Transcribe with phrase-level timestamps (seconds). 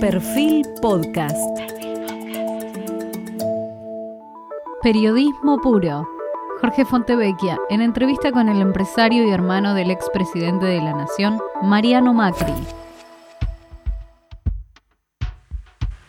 [0.00, 1.36] Perfil Podcast.
[4.80, 6.08] Periodismo puro.
[6.60, 12.14] Jorge Fontevecchia, en entrevista con el empresario y hermano del expresidente de la Nación, Mariano
[12.14, 12.54] Macri.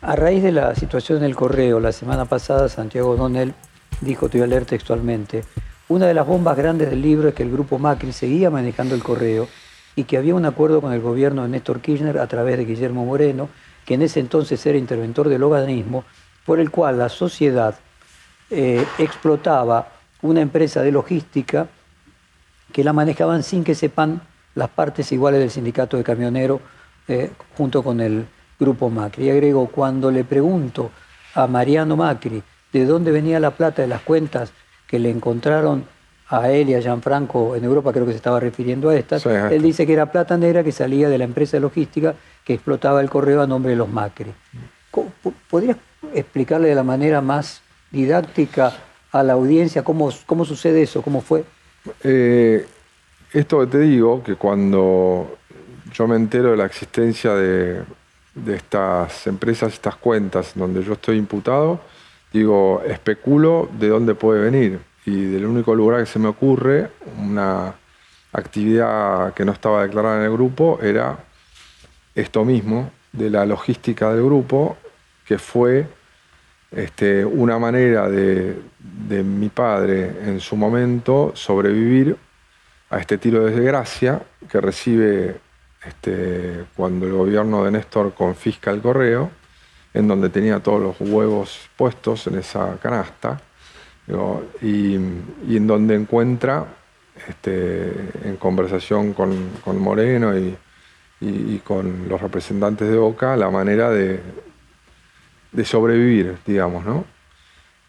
[0.02, 3.56] A raíz de la situación en el correo, la semana pasada Santiago Donel
[4.02, 5.44] dijo, te voy a leer textualmente,
[5.88, 9.02] una de las bombas grandes del libro es que el grupo Macri seguía manejando el
[9.02, 9.48] correo
[9.96, 13.04] y que había un acuerdo con el gobierno de Néstor Kirchner a través de Guillermo
[13.06, 13.50] Moreno,
[13.90, 16.04] que en ese entonces era interventor del organismo,
[16.46, 17.74] por el cual la sociedad
[18.52, 21.66] eh, explotaba una empresa de logística
[22.72, 24.22] que la manejaban sin que sepan
[24.54, 26.62] las partes iguales del sindicato de camioneros
[27.08, 28.28] eh, junto con el
[28.60, 29.26] grupo Macri.
[29.26, 30.92] Y agrego, cuando le pregunto
[31.34, 34.54] a Mariano Macri de dónde venía la plata de las cuentas
[34.86, 35.84] que le encontraron
[36.28, 39.64] a él y a Gianfranco en Europa, creo que se estaba refiriendo a estas, él
[39.64, 42.14] dice que era plata negra que salía de la empresa de logística
[42.54, 44.34] explotaba el correo a nombre de los Macri.
[45.50, 45.78] ¿Podrías
[46.14, 48.74] explicarle de la manera más didáctica
[49.12, 51.44] a la audiencia cómo, cómo sucede eso, cómo fue?
[52.04, 52.66] Eh,
[53.34, 55.38] esto que te digo, que cuando
[55.94, 57.84] yo me entero de la existencia de,
[58.36, 61.80] de estas empresas, estas cuentas donde yo estoy imputado,
[62.32, 67.74] digo, especulo de dónde puede venir y del único lugar que se me ocurre, una
[68.32, 71.18] actividad que no estaba declarada en el grupo, era
[72.22, 74.78] esto mismo, de la logística del grupo,
[75.26, 75.88] que fue
[76.72, 78.56] este, una manera de,
[79.24, 82.16] mi padre en su momento sobrevivir
[82.92, 85.40] a este tiro de desgracia que recibe
[85.84, 89.32] este, cuando el gobierno de Néstor confisca el correo,
[89.94, 93.42] en donde tenía todos los huevos puestos en esa canasta
[94.62, 96.66] y, en donde encuentra,
[97.28, 97.92] este,
[98.24, 100.58] en conversación con, Moreno y,
[101.64, 104.22] con los representantes de Boca, la manera de,
[105.64, 107.06] sobrevivir, digamos, ¿no?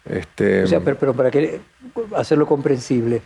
[0.04, 1.60] Este, o sea, pero, para que,
[2.16, 3.22] hacerlo comprensible,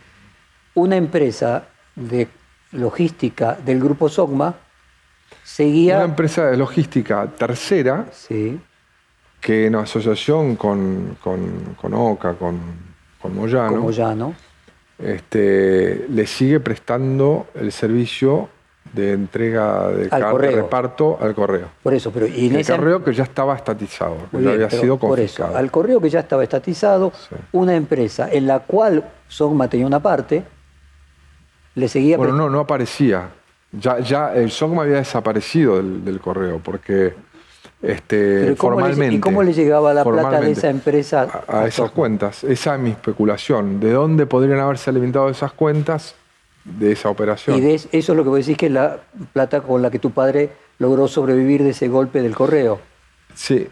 [0.75, 2.27] una empresa de
[2.73, 4.55] logística del grupo Sogma
[5.43, 5.95] seguía...
[5.97, 8.59] Una empresa de logística tercera, sí.
[9.41, 12.59] que en asociación con, con Oca, con,
[13.21, 14.35] con Moyano,
[14.99, 18.49] este, le sigue prestando el servicio
[18.93, 21.67] de entrega de, reparto al correo.
[21.83, 24.97] Por eso, pero y en el correo que ya estaba estatizado, que ya había sido
[24.97, 25.49] confiscado.
[25.49, 27.11] Por eso, al correo que ya estaba estatizado,
[27.51, 30.43] una empresa en la cual Sogma tenía una parte,
[31.75, 32.17] le seguía.
[32.17, 33.29] Bueno, no, no aparecía.
[33.71, 37.13] Ya, ya el Sogma había desaparecido del, del correo, porque
[37.81, 39.15] este, formalmente.
[39.15, 41.43] ¿Y cómo le llegaba la plata de esa empresa?
[41.47, 42.43] A, esas cuentas.
[42.43, 43.79] Esa es mi especulación.
[43.79, 46.15] ¿De dónde podrían haberse alimentado esas cuentas
[46.65, 47.63] de esa operación?
[47.63, 48.99] Y eso es lo que vos decís que es la
[49.31, 50.49] plata con la que tu padre
[50.79, 52.81] logró sobrevivir de ese golpe del correo.
[53.33, 53.67] Sí,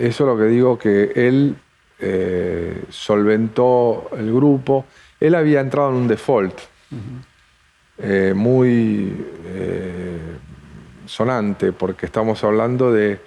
[0.00, 1.56] eso es lo que digo, que él
[2.00, 4.86] eh, solventó el grupo.
[5.20, 6.58] Él había entrado en un default
[7.98, 9.14] eh, muy
[9.46, 10.18] eh,
[11.06, 13.20] sonante, porque estamos hablando de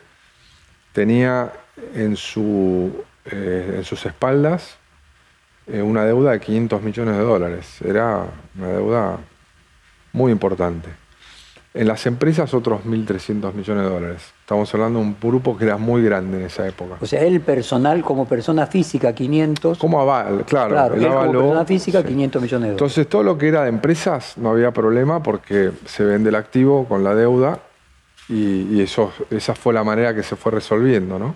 [0.94, 1.54] tenía
[1.96, 2.92] en, su,
[3.26, 4.78] en sus espaldas
[5.80, 7.82] una deuda de 500 millones de dólares.
[7.82, 8.26] Era
[8.58, 9.18] una deuda
[10.14, 10.90] muy importante.
[11.74, 14.34] En las empresas otros 1.300 millones de dólares.
[14.42, 16.98] Estamos hablando de un grupo que era muy grande en esa época.
[17.00, 19.78] O sea, el personal como persona física 500.
[19.78, 20.72] Como aval, claro.
[20.72, 22.74] Claro, él como persona física 500 millones de dólares.
[22.74, 26.86] Entonces todo lo que era de empresas no había problema porque se vende el activo
[26.90, 27.60] con la deuda
[28.28, 31.36] y, eso, esa fue la manera que se fue resolviendo, ¿no?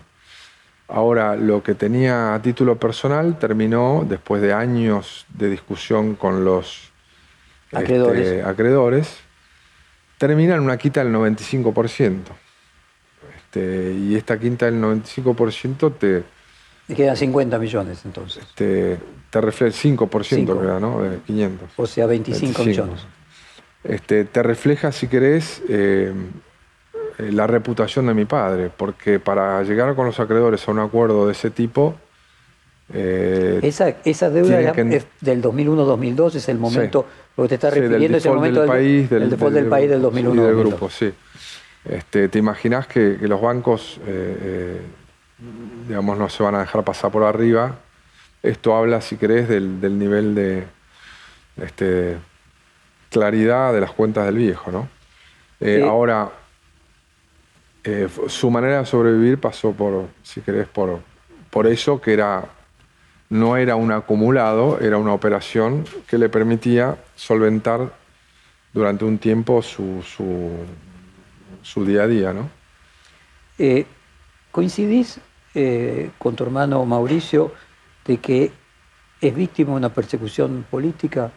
[0.88, 6.92] Ahora, lo que tenía a título personal terminó después de años de discusión con los
[7.72, 9.18] este, acreedores,
[10.18, 12.20] termina en una quita del 95%.
[13.36, 16.24] Este, y esta quinta del 95% te...
[16.88, 18.46] Te quedan 50 millones entonces.
[18.54, 19.00] Te,
[19.32, 21.02] te refleja 5%, queda, ¿no?
[21.02, 21.70] De 500.
[21.78, 23.02] O sea, 25, millones.
[23.84, 26.14] Este, te refleja, si querés, eh,
[27.18, 31.32] la reputación de mi padre, porque para llegar con los acreedores a un acuerdo de
[31.32, 31.96] ese tipo...
[32.94, 38.18] Eh, esa, esa deuda es del 2001-2002, es el momento, lo que te está refiriendo
[38.18, 41.12] es el momento del, país, del, default del, país del 2001 del grupo, sí.
[41.84, 44.82] Este, ¿Te imaginas que, los bancos, eh,
[45.88, 47.78] digamos, no se van a dejar pasar por arriba?
[48.44, 50.66] Esto habla, si querés, del, nivel de
[51.60, 52.18] este,
[53.10, 54.88] claridad de las cuentas del viejo, ¿no?
[55.88, 56.32] Ahora,
[57.88, 61.02] eh, su manera de sobrevivir pasó por, si querés, por,
[61.52, 62.50] por eso que era,
[63.30, 67.94] no era un acumulado, era una operación que le permitía solventar
[68.74, 70.02] durante un tiempo su,
[71.62, 72.50] su, día a día, ¿no?
[73.60, 73.86] Eh,
[74.52, 75.20] ¿Coincidís
[75.54, 77.54] eh, con tu hermano Mauricio
[78.04, 78.52] de que
[79.22, 81.32] es víctima de una persecución política?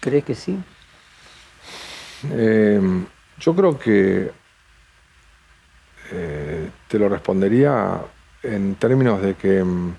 [0.00, 0.58] ¿Crees que sí?
[3.38, 4.32] yo creo que
[6.88, 8.00] te lo respondería
[8.42, 9.94] en términos de que mm,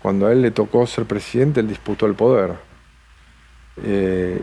[0.00, 2.52] cuando a él le tocó ser presidente, él disputó el poder.
[3.82, 4.40] Eh,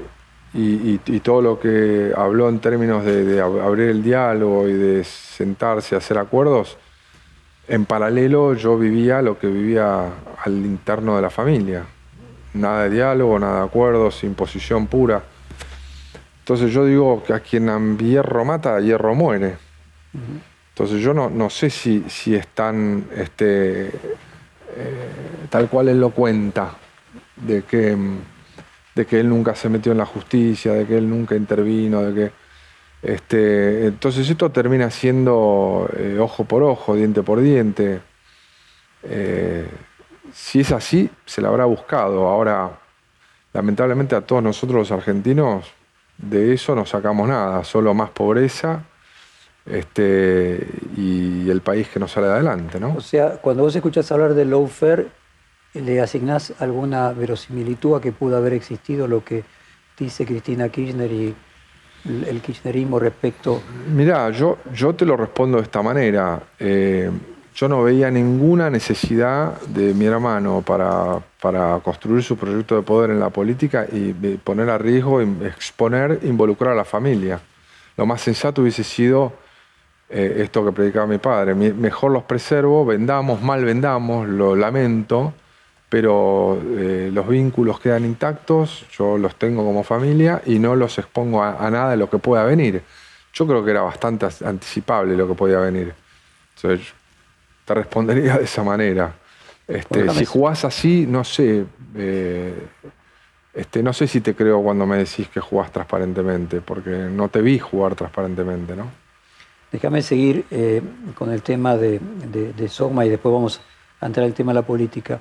[0.53, 5.97] y, todo lo que habló en términos de, abrir el diálogo y de sentarse a
[5.97, 6.77] hacer acuerdos,
[7.67, 10.09] en paralelo yo vivía lo que vivía
[10.43, 11.83] al interno de la familia.
[12.53, 15.23] Nada de diálogo, nada de acuerdos, imposición pura.
[16.39, 19.57] Entonces yo digo que a quien hierro mata, hierro muere.
[20.75, 23.91] Entonces yo no, no sé si, si es tan este, eh,
[25.49, 26.75] tal cual él lo cuenta,
[27.37, 27.95] de que,
[28.93, 32.13] de que él nunca se metió en la justicia, de que él nunca intervino, de
[32.13, 32.31] que...
[33.01, 38.01] Este, entonces esto termina siendo eh, ojo por ojo, diente por diente.
[39.03, 39.69] Eh,
[40.33, 42.27] si es así, se la habrá buscado.
[42.27, 42.79] Ahora,
[43.53, 45.71] lamentablemente a todos nosotros los argentinos,
[46.17, 48.83] de eso no sacamos nada, solo más pobreza
[49.65, 52.79] este, y el país que no sale adelante.
[52.79, 52.95] ¿no?
[52.95, 55.07] O sea, cuando vos escuchás hablar de lawfare,
[55.73, 59.43] ¿le asignás alguna verosimilitud a que pudo haber existido lo que
[59.97, 61.35] dice Cristina Kirchner y
[62.05, 63.61] el kirchnerismo respecto?
[63.93, 66.41] Mirá, yo, yo te lo respondo de esta manera.
[66.59, 67.09] Eh,
[67.55, 73.11] yo no veía ninguna necesidad de mi hermano para, para, construir su proyecto de poder
[73.11, 74.11] en la política y
[74.43, 77.39] poner a riesgo, exponer, involucrar a la familia.
[77.95, 79.31] Lo más sensato hubiese sido
[80.09, 81.55] eh, esto que predicaba mi padre.
[81.55, 85.33] Mejor los preservo, vendamos, mal vendamos, lo lamento,
[85.89, 91.43] pero eh, los vínculos quedan intactos, yo los tengo como familia y no los expongo
[91.43, 92.83] a, nada de lo que pueda venir.
[93.33, 95.93] Yo creo que era bastante anticipable lo que podía venir.
[96.55, 96.93] Entonces,
[97.65, 99.13] te respondería de esa manera.
[99.67, 101.65] Este, si jugás así, no sé,
[101.95, 102.53] eh,
[103.53, 107.41] este, no sé si te creo cuando me decís que jugás transparentemente, porque no te
[107.41, 109.04] vi jugar transparentemente, ¿no?
[109.75, 110.81] Déjame seguir eh,
[111.15, 113.59] con el tema de, de, Sogma y después vamos
[113.99, 115.19] a entrar al tema de la política.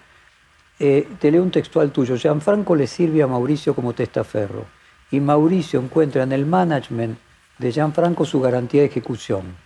[0.78, 2.14] Eh, te leo un textual tuyo.
[2.14, 4.64] Gianfranco le sirve a Mauricio como testaferro
[5.10, 7.18] y Mauricio encuentra en el management
[7.58, 9.56] de Gianfranco su garantía de ejecución.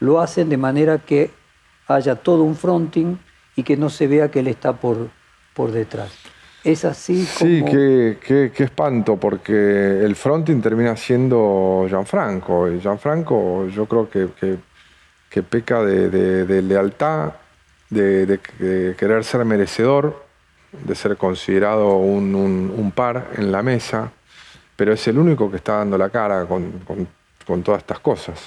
[0.00, 1.30] Lo hacen de manera que
[1.86, 3.18] haya todo un fronting
[3.56, 5.10] y que no se vea que él está por,
[5.52, 6.12] por detrás.
[6.64, 7.50] Es así como...
[7.50, 7.64] Sí,
[8.26, 12.70] qué, espanto, porque el fronting termina siendo Gianfranco.
[12.70, 14.28] Y Gianfranco yo creo que,
[15.28, 17.34] que, peca de, lealtad,
[17.90, 18.40] de,
[18.98, 20.24] querer ser merecedor,
[20.72, 24.10] de ser considerado un, par en la mesa,
[24.74, 28.40] pero es el único que está dando la cara con, todas estas cosas.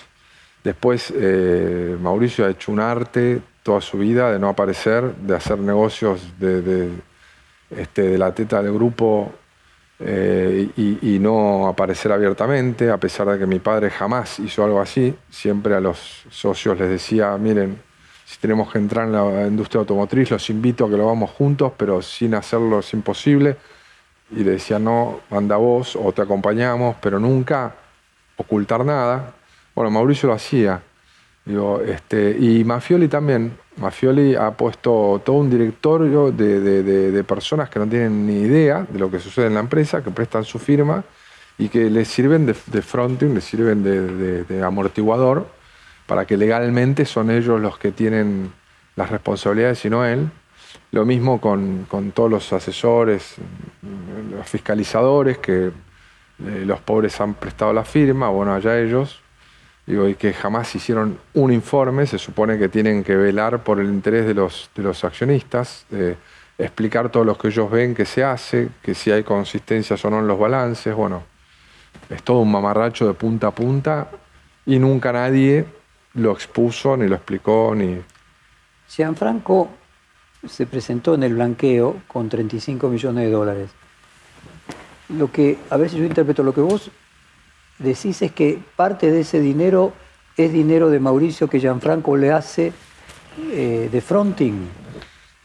[0.64, 5.60] Después, eh, Mauricio ha hecho un arte toda su vida de no aparecer, de hacer
[5.60, 6.90] negocios de
[7.70, 9.32] este, de la teta del grupo
[10.00, 15.16] eh, y, no aparecer abiertamente, a pesar de que mi padre jamás hizo algo así.
[15.30, 17.80] Siempre a los socios les decía, miren,
[18.26, 21.74] si tenemos que entrar en la industria automotriz, los invito a que lo vamos juntos,
[21.76, 23.58] pero sin hacerlo es imposible.
[24.32, 27.74] Y le decía, no, anda vos o te acompañamos, pero nunca
[28.36, 29.34] ocultar nada.
[29.74, 30.82] Bueno, Mauricio lo hacía.
[31.48, 33.58] Digo, este, y Mafioli también.
[33.78, 39.10] Mafioli ha puesto todo un directorio de, personas que no tienen ni idea de lo
[39.10, 41.06] que sucede en la empresa, que prestan su firma
[41.58, 45.48] y que les sirven de, fronting, les sirven de, amortiguador,
[46.06, 48.52] para que legalmente son ellos los que tienen
[48.98, 50.30] las responsabilidades y no él.
[50.92, 53.36] Lo mismo con, con todos los asesores,
[54.32, 55.72] los fiscalizadores, que eh,
[56.66, 59.22] los pobres han prestado la firma, bueno, allá ellos,
[59.88, 63.88] digo, y que jamás hicieron un informe, se supone que tienen que velar por el
[63.88, 65.86] interés de los, de los accionistas,
[66.58, 70.20] explicar todo lo que ellos ven que se hace, que si hay consistencias o no
[70.20, 71.24] en los balances, bueno,
[72.10, 74.10] es todo un mamarracho de punta a punta
[74.66, 75.66] y nunca nadie
[76.14, 78.02] lo expuso, ni lo explicó, ni...
[78.90, 79.70] Gianfranco
[80.48, 83.70] se presentó en el blanqueo con 35 millones de dólares.
[85.10, 86.90] Lo que, a ver si yo interpreto lo que vos
[87.80, 89.94] decís es que parte de ese dinero
[90.36, 92.72] es dinero de Mauricio que Gianfranco le hace
[93.52, 94.68] eh, de fronting.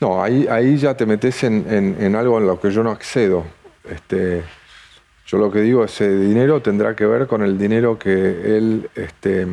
[0.01, 3.45] No, ahí, ahí ya te metes en, algo en lo que yo no accedo.
[3.89, 4.43] Este,
[5.27, 8.11] yo lo que digo, ese dinero tendrá que ver con el dinero que
[8.57, 9.47] él este,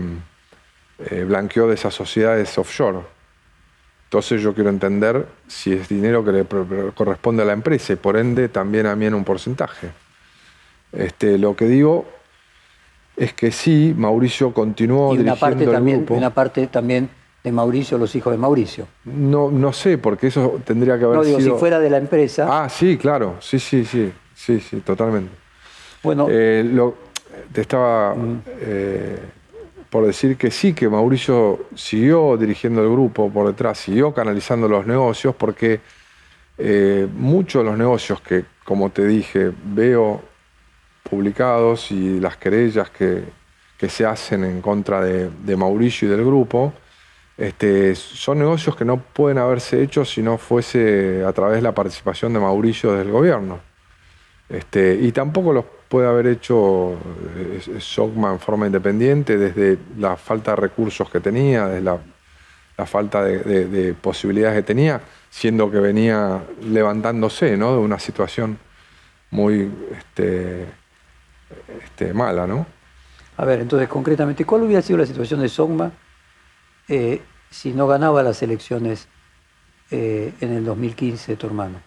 [1.00, 3.00] eh, blanqueó de esas sociedades offshore.
[4.06, 6.46] Entonces yo quiero entender si es dinero que le
[6.96, 9.92] corresponde a la empresa y por ende también a mí en un porcentaje.
[10.92, 12.08] Este, lo que digo
[13.20, 16.14] es que sí, Mauricio continuó y una dirigiendo parte el también, grupo.
[16.16, 17.10] Una parte también
[17.44, 18.88] de Mauricio, los hijos de Mauricio.
[19.06, 21.54] No, no sé, porque eso tendría que haber No, digo, sido...
[21.56, 25.32] si fuera de la empresa, Ah, sí, claro, sí, sí, sí, sí, sí, totalmente.
[26.04, 26.96] bueno, Eh, lo-
[27.54, 28.16] te estaba
[28.62, 29.18] eh,
[29.90, 34.86] por decir que sí, que Mauricio siguió dirigiendo el grupo por detrás, siguió canalizando los
[34.86, 35.80] negocios, porque
[36.58, 40.22] eh, muchos de los negocios que, como te dije, veo
[41.10, 43.24] publicados y las querellas que,
[43.78, 46.74] que se hacen en contra de, Mauricio y del grupo,
[47.38, 51.74] este, son negocios que no pueden haberse hecho si no fuese a través de la
[51.74, 53.60] participación de Mauricio desde el gobierno.
[54.50, 56.94] Este, y tampoco los puede haber hecho
[57.38, 62.00] eh, Sogma en forma independiente desde la falta de recursos que tenía, desde la,
[62.86, 67.74] falta de, de- de posibilidades que tenía, siendo que venía levantándose ¿no?
[67.74, 68.58] de una situación
[69.32, 70.66] muy este,
[71.84, 72.48] este, mala.
[72.48, 72.66] ¿no?
[73.40, 75.94] a ver, entonces concretamente, ¿cuál hubiera sido la situación de Sogma
[76.90, 79.08] eh, si no ganaba las elecciones
[79.92, 81.80] eh, en el 2015 tu hermano?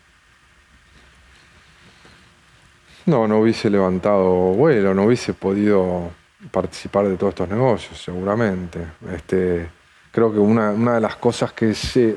[3.05, 6.11] No, no hubiese levantado vuelo, no hubiese podido
[6.51, 8.87] participar de todos estos negocios, seguramente.
[9.13, 9.69] Este,
[10.11, 12.17] creo que una, una de las cosas que se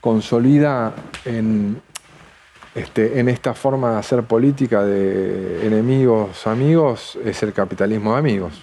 [0.00, 1.82] consolida en,
[2.76, 8.62] este, en esta forma de hacer política de enemigos, amigos, es el capitalismo de amigos.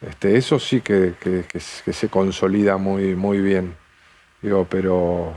[0.00, 3.74] Este, eso sí que, que- que s- que se consolida muy, muy bien.
[4.42, 5.32] Digo, pero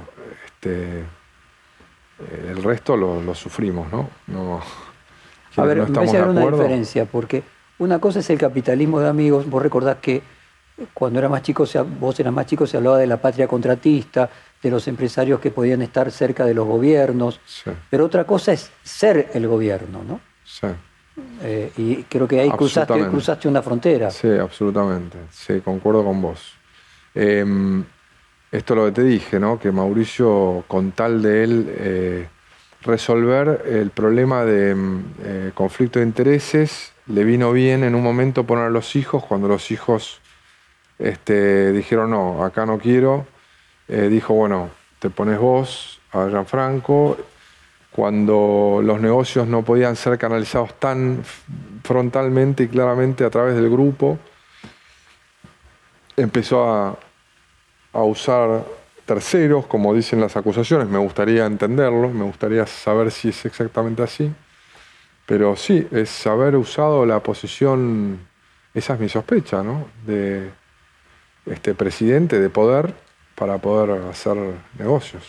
[0.46, 1.06] este, eh,
[2.50, 4.10] el resto lo, lo sufrimos, ¿no?
[4.28, 4.62] no
[5.56, 7.44] A ver, no me estamos una diferencia, porque
[7.78, 10.22] una cosa es el capitalismo de amigos, vos recordás que
[10.94, 11.66] cuando era más chico,
[12.00, 14.30] vos eras más chico, se hablaba de la patria contratista,
[14.62, 18.72] de los empresarios que podían estar cerca de los gobiernos, Sí, pero otra cosa es
[18.84, 20.20] ser el gobierno, ¿no?
[20.44, 20.68] sí,
[21.42, 24.10] Eh, y creo que ahí cruzaste, cruzaste una frontera.
[24.10, 25.18] sí, absolutamente.
[25.32, 26.54] Sí, concuerdo con vos.
[27.14, 27.84] Em,
[28.52, 29.60] esto es lo que te dije, ¿no?
[29.60, 32.28] Que Mauricio, con tal de él eh,
[32.84, 38.46] resolver el problema de em, eh, conflicto de intereses, le vino bien en un momento
[38.46, 40.22] poner a los hijos, cuando los hijos
[40.98, 43.26] este, dijeron, no, acá no quiero,
[43.90, 44.70] eh, dijo, bueno,
[45.00, 47.18] te pones vos a Gianfranco.
[47.92, 51.24] Cuando los negocios no podían ser canalizados tan
[51.84, 54.20] frontalmente y claramente a través del grupo,
[56.16, 56.98] empezó a,
[57.94, 58.64] a usar
[59.06, 60.88] terceros, como dicen las acusaciones.
[60.88, 64.32] Me gustaría entenderlo, me gustaría saber si es exactamente así.
[65.26, 68.20] Pero sí, es haber usado la posición,
[68.74, 69.86] esa es mi sospecha, ¿no?
[70.06, 70.52] De
[71.48, 72.94] este presidente de poder
[73.40, 74.36] para poder hacer
[74.78, 75.24] negocios.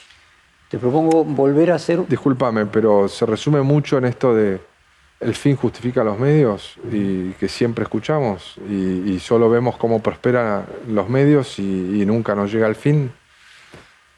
[0.69, 2.07] Te propongo volver a hacer...
[2.09, 4.61] Discúlpame, pero se resume mucho en esto de
[5.21, 10.64] el fin justifica los medios y que siempre escuchamos y, y solo vemos cómo prosperan
[10.88, 13.12] los medios y, y nunca nos llega al fin,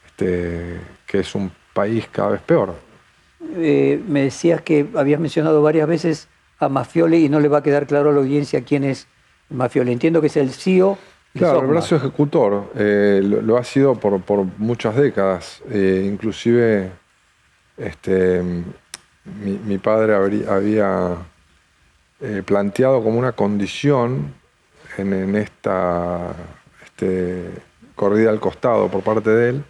[0.07, 2.75] este, que es un país cada vez peor.
[3.57, 7.63] eh, me decías que habías mencionado varias veces a Mafioli y no le va a
[7.63, 9.09] quedar claro a la audiencia quién es
[9.49, 9.93] Mafioli.
[9.93, 10.99] Entiendo que es el CEO
[11.35, 15.63] Claro, el brazo ejecutor eh, lo, lo ha sido por, por muchas décadas.
[15.71, 16.91] eh, inclusive
[17.77, 20.15] este, mi, mi padre
[20.47, 21.17] había
[22.21, 24.35] eh, planteado como una condición
[24.99, 26.35] en, en esta
[26.85, 27.51] este,
[27.95, 29.65] corrida al costado por parte de él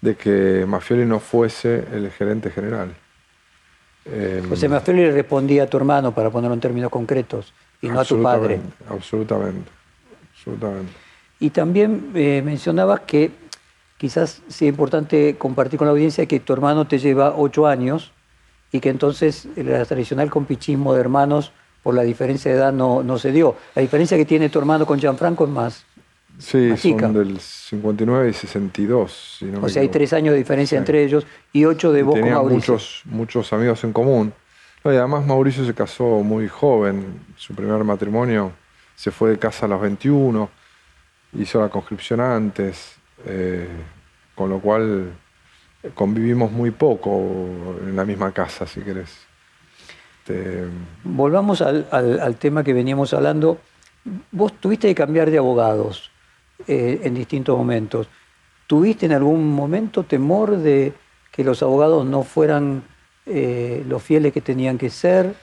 [0.00, 2.94] de que Mafioli no fuese el gerente general.
[4.50, 8.00] O sea, Mafioli le respondía a tu hermano, para ponerlo en términos concretos, y no
[8.00, 8.60] a tu padre.
[8.88, 9.70] absolutamente,
[10.40, 10.92] Absolutamente.
[11.38, 13.30] Y también eh, mencionabas que
[13.98, 18.12] quizás sea importante compartir con la audiencia que tu hermano te lleva ocho años
[18.72, 23.18] y que entonces el tradicional compichismo de hermanos por la diferencia de edad no, no
[23.18, 23.56] se dio.
[23.74, 25.84] La diferencia que tiene tu hermano con Gianfranco es más.
[26.38, 27.06] Sí, Más chica.
[27.06, 29.36] son del 59 y 62.
[29.38, 30.80] Si no o sea, hay tres años de diferencia Sí.
[30.80, 32.74] entre ellos y ocho de Y vos con Mauricio.
[32.74, 34.32] muchos, muchos amigos en común.
[34.82, 37.20] No, y además Mauricio se casó muy joven.
[37.36, 38.52] Su primer matrimonio
[39.00, 40.50] se fue de casa a los 21.
[41.38, 42.96] Hizo la conscripción antes.
[43.24, 43.66] eh,
[44.34, 45.12] con lo cual
[45.94, 49.10] convivimos muy poco en la misma casa, si querés.
[50.18, 50.64] Este,
[51.04, 53.58] Volvamos al tema que veníamos hablando.
[54.32, 56.10] Vos tuviste que cambiar de abogados
[56.66, 58.08] eh, en distintos momentos.
[58.66, 60.94] ¿Tuviste en algún momento temor de
[61.30, 62.82] que los abogados no fueran
[63.26, 65.34] eh, los fieles que tenían que ser?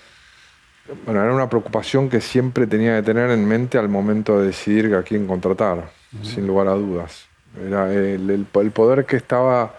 [1.05, 4.93] Bueno, era una preocupación que siempre tenía que tener en mente al momento de decidir
[4.95, 5.89] a quién contratar,
[6.23, 7.27] sin lugar a dudas.
[7.61, 9.73] Era el, el- el poder que estaba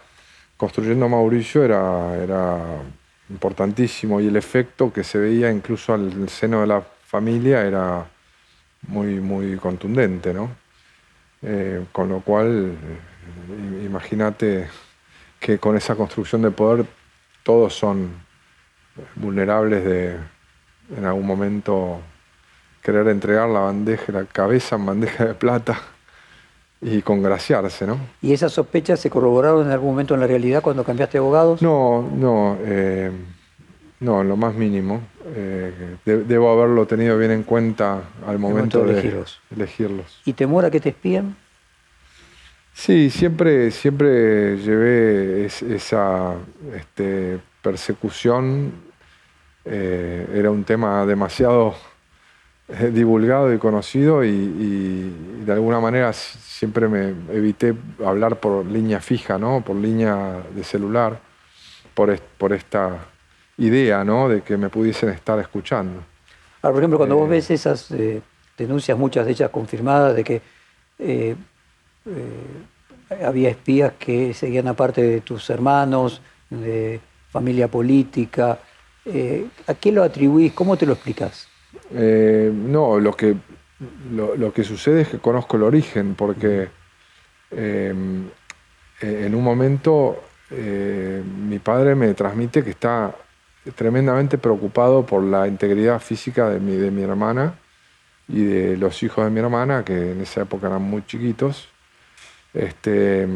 [0.57, 2.59] construyendo Mauricio era, era
[3.31, 8.05] importantísimo y el efecto que se veía incluso al seno de la familia era
[8.89, 10.51] muy, muy contundente, ¿no?
[11.43, 14.67] Eh, con lo cual, eh, imagínate
[15.39, 16.85] que con esa construcción de poder
[17.45, 18.11] todos son
[19.15, 20.17] vulnerables de
[20.97, 22.01] en algún momento
[22.83, 25.81] querer entregar la bandeja, la cabeza en bandeja de plata
[26.81, 27.99] y congraciarse, ¿no?
[28.23, 31.61] ¿Y esas sospechas se corroboraron en algún momento en la realidad cuando cambiaste de abogados?
[31.61, 33.11] No, no, eh,
[34.01, 35.01] no, lo más mínimo.
[35.35, 40.21] Eh, debo haberlo tenido bien en cuenta al momento, de, elegirlos.
[40.25, 41.37] ¿Y temor a que te espíen?
[42.73, 46.35] Sí, siempre, siempre llevé esa
[46.77, 48.73] este, persecución.
[49.71, 51.75] Eh, era un tema demasiado
[52.69, 55.13] eh, divulgado y conocido y,
[55.45, 59.63] de alguna manera siempre me evité hablar por línea fija, ¿no?
[59.63, 61.19] por línea de celular,
[61.95, 62.99] por, por esta
[63.59, 64.29] idea ¿no?
[64.29, 66.03] de que me pudiesen estar escuchando.
[66.63, 68.23] Ahora, por ejemplo, cuando vos eh, ves esas eh,
[68.57, 71.37] denuncias, muchas de ellas confirmadas, de que
[73.23, 76.21] había espías que seguían aparte de tus hermanos,
[76.51, 78.59] de familia política,
[79.67, 80.53] ¿a qué lo atribuís?
[80.53, 81.49] ¿Cómo te lo explicas?
[81.95, 83.37] Eh, no, lo que,
[84.13, 86.69] lo, que sucede es que conozco el origen, porque
[87.51, 88.27] em,
[89.01, 93.15] eh, en un momento eh, mi padre me transmite que está
[93.75, 97.55] tremendamente preocupado por la integridad física de mi, de mi hermana
[98.29, 101.69] y de los hijos de mi hermana, que en esa época eran muy chiquitos,
[102.55, 103.27] este,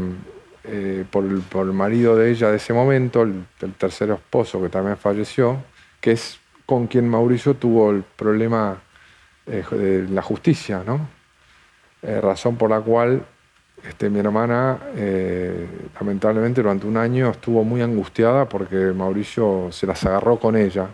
[1.11, 3.45] por, el, por, el, marido de ella de ese momento, el,
[3.79, 5.63] tercer esposo que también falleció,
[6.01, 8.81] que es con quien Mauricio tuvo el problema
[9.47, 11.09] eh, de la justicia, ¿no?
[12.03, 13.25] Eh, razón por la cual
[13.87, 20.05] este, mi hermana, eh, lamentablemente, durante un año estuvo muy angustiada porque Mauricio se las
[20.05, 20.89] agarró con ella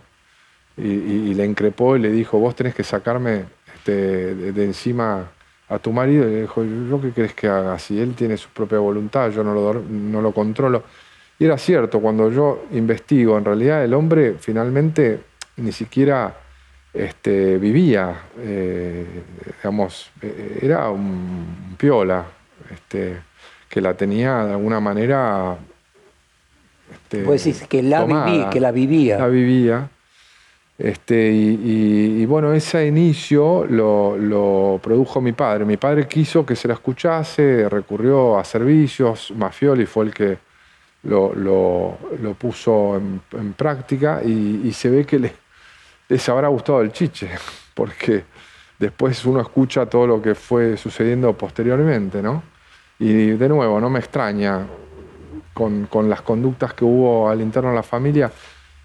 [0.77, 3.45] y, le increpó y le dijo, vos tenés que sacarme
[3.75, 5.31] este, de, encima
[5.69, 6.29] a tu marido.
[6.29, 7.79] Y le dijo, ¿yo qué crees que haga?
[7.79, 10.83] Si él tiene su propia voluntad, yo no lo, no lo controlo.
[11.39, 15.21] Y era cierto, cuando yo investigo, en realidad el hombre finalmente
[15.57, 16.35] ni siquiera
[16.93, 19.07] este, vivía, eh,
[19.57, 22.25] digamos, eh, era un piola,
[22.73, 23.19] este,
[23.69, 25.57] que la tenía de alguna manera...
[26.91, 29.19] Este, decir que la, que la vivía.
[29.19, 29.91] La vivía.
[30.79, 35.65] Este, y, bueno, ese inicio lo, produjo mi padre.
[35.65, 40.39] Mi padre quiso que se la escuchase, recurrió a servicios, Mafioli fue el que
[41.03, 41.99] lo,
[42.39, 45.33] puso en, práctica y, se ve que le,
[46.09, 47.31] les habrá gustado el chiche,
[47.75, 48.25] porque
[48.79, 52.43] después uno escucha todo lo que fue sucediendo posteriormente, ¿no?
[53.01, 54.67] Y de nuevo, no me extraña
[55.55, 58.31] con, las conductas que hubo al interno de la familia.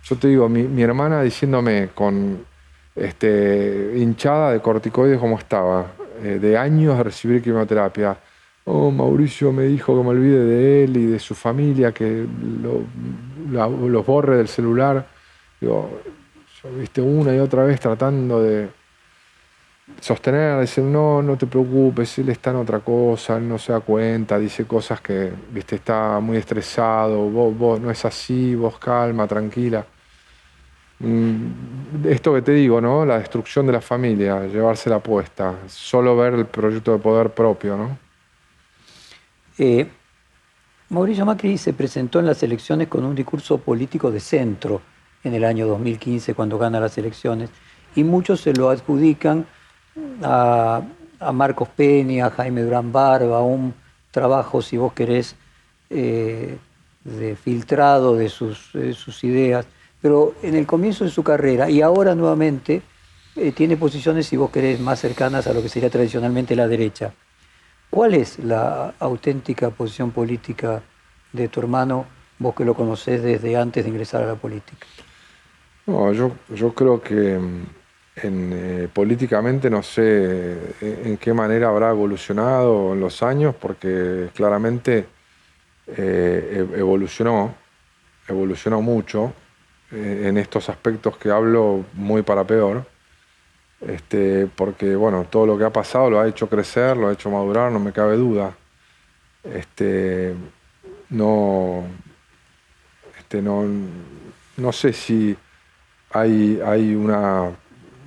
[0.04, 2.46] Yo te digo, mi, hermana diciéndome con
[2.94, 8.18] este, hinchada de corticoides como estaba, eh, de años de recibir quimioterapia.
[8.66, 12.26] Oh, Mauricio me dijo que me olvide de él y de su familia, que
[12.62, 12.84] lo,
[13.88, 15.08] los borre del celular.
[15.62, 15.90] Digo,
[16.78, 18.70] viste, una y otra vez tratando de
[20.00, 23.82] sostener, decir, no, no te preocupes, él está en otra cosa, él no se da
[23.82, 29.28] cuenta, dice cosas que, viste, está muy estresado, vos, vos no es así, vos calma,
[29.28, 29.86] tranquila.
[31.00, 33.06] Mm, esto que te digo, ¿no?
[33.06, 37.76] La destrucción de la familia, llevarse la puesta, solo ver el proyecto de poder propio,
[37.76, 37.98] ¿no?
[39.58, 39.88] Eh,
[40.90, 44.82] Mauricio Macri se presentó en las elecciones con un discurso político de centro
[45.24, 47.50] en el año 2015 cuando gana las elecciones,
[47.96, 49.46] y muchos se lo adjudican
[50.22, 50.82] a,
[51.34, 53.74] Marcos Peña, a Jaime Durán Barba, un
[54.12, 55.36] trabajo, si vos querés,
[55.90, 56.58] eh,
[57.04, 59.66] de filtrado de sus, ideas,
[60.02, 62.82] pero en el comienzo de su carrera y ahora nuevamente
[63.36, 67.14] eh, tiene posiciones, si vos querés, más cercanas a lo que sería tradicionalmente la derecha.
[67.90, 70.82] ¿Cuál es la auténtica posición política
[71.32, 72.06] de tu hermano,
[72.40, 74.88] vos que lo conocés desde antes de ingresar a la política?
[75.86, 77.40] No, yo, yo creo que
[78.16, 85.08] eh, políticamente no sé eh, en qué manera habrá evolucionado en los años, porque claramente
[85.88, 87.56] eh, e, evolucionó,
[88.28, 89.34] evolucionó mucho
[89.92, 92.84] en estos aspectos que hablo muy para peor.
[93.80, 97.30] Este, porque bueno, todo lo que ha pasado lo ha hecho crecer, lo ha hecho
[97.30, 98.56] madurar, no me cabe duda.
[99.44, 100.34] Este,
[101.10, 101.84] no,
[103.20, 103.66] este, no,
[104.58, 105.38] no sé si
[106.12, 107.52] hay, hay una,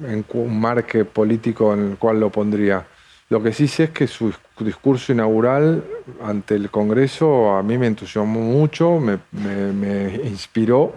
[0.01, 2.87] un marque político en el cual lo pondría.
[3.29, 5.83] Lo que sí sé es que su discurso inaugural
[6.23, 10.95] ante el Congreso a mí me entusiasmó mucho, me, inspiró.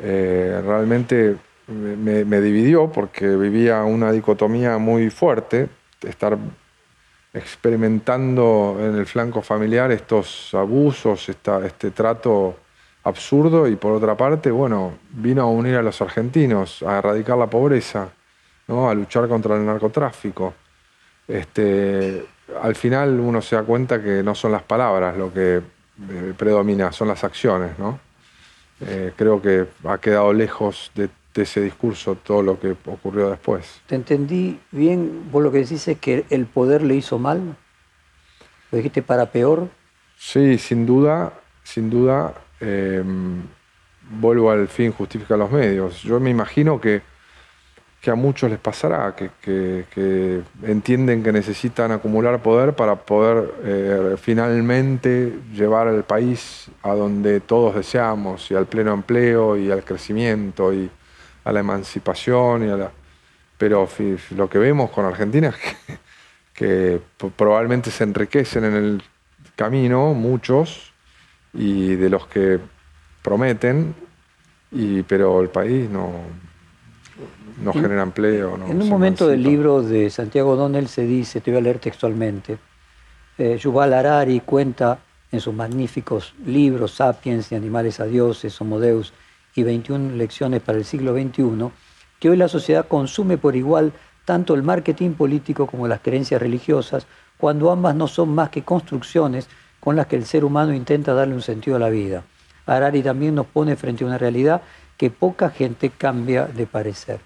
[0.00, 5.68] Eh, realmente me, me dividió porque vivía una dicotomía muy fuerte,
[6.06, 6.38] estar
[7.34, 12.56] experimentando en el flanco familiar estos abusos, este trato
[13.08, 17.46] absurdo y por otra parte, bueno, vino a unir a los argentinos, a erradicar la
[17.46, 18.08] pobreza,
[18.68, 18.88] ¿no?
[18.88, 20.54] a luchar contra el narcotráfico.
[21.26, 22.24] Este,
[22.62, 26.92] al final uno se da cuenta que no son las palabras lo que eh, predomina,
[26.92, 27.78] son las acciones.
[27.78, 27.98] ¿no?
[28.80, 33.80] Eh, creo que ha quedado lejos de, ese discurso todo lo que ocurrió después.
[33.86, 35.30] ¿Te entendí bien?
[35.30, 37.54] Vos lo que decís es que el poder le hizo mal.
[38.72, 39.68] ¿Lo dijiste para peor?
[40.16, 42.34] Sí, sin duda, sin duda.
[42.60, 43.42] Em,
[44.20, 46.02] vuelvo al fin justifica los medios.
[46.02, 47.02] Yo me imagino que
[48.00, 55.32] que a muchos les pasará, que, entienden que necesitan acumular poder para poder eh, finalmente
[55.52, 60.88] llevar al país a donde todos deseamos, y al pleno empleo, y al crecimiento, y
[61.44, 62.68] a la emancipación.
[62.68, 62.90] Y a la...
[63.56, 63.88] Pero
[64.36, 65.98] lo que vemos con Argentina es
[66.54, 67.00] que,
[67.36, 69.02] probablemente se enriquecen en el
[69.56, 70.87] camino muchos,
[71.52, 72.58] y de los que
[73.22, 73.94] prometen,
[74.70, 76.12] y, pero el país no,
[77.62, 78.56] no genera empleo.
[78.68, 82.58] en un momento del libro de Santiago Donnell se dice, te voy a leer textualmente,
[83.38, 84.98] eh, Yuval Harari cuenta
[85.30, 89.12] en sus magníficos libros Sapiens y Animales a Dioses, Homo Deus
[89.54, 91.70] y 21 lecciones para el siglo XXI,
[92.18, 93.92] que hoy la sociedad consume por igual
[94.24, 97.06] tanto el marketing político como las creencias religiosas,
[97.38, 99.48] cuando ambas no son más que construcciones
[99.80, 102.24] con las que el ser humano intenta darle un sentido a la vida.
[102.66, 104.62] Harari también nos pone frente a una realidad
[104.96, 107.20] que poca gente cambia de parecer.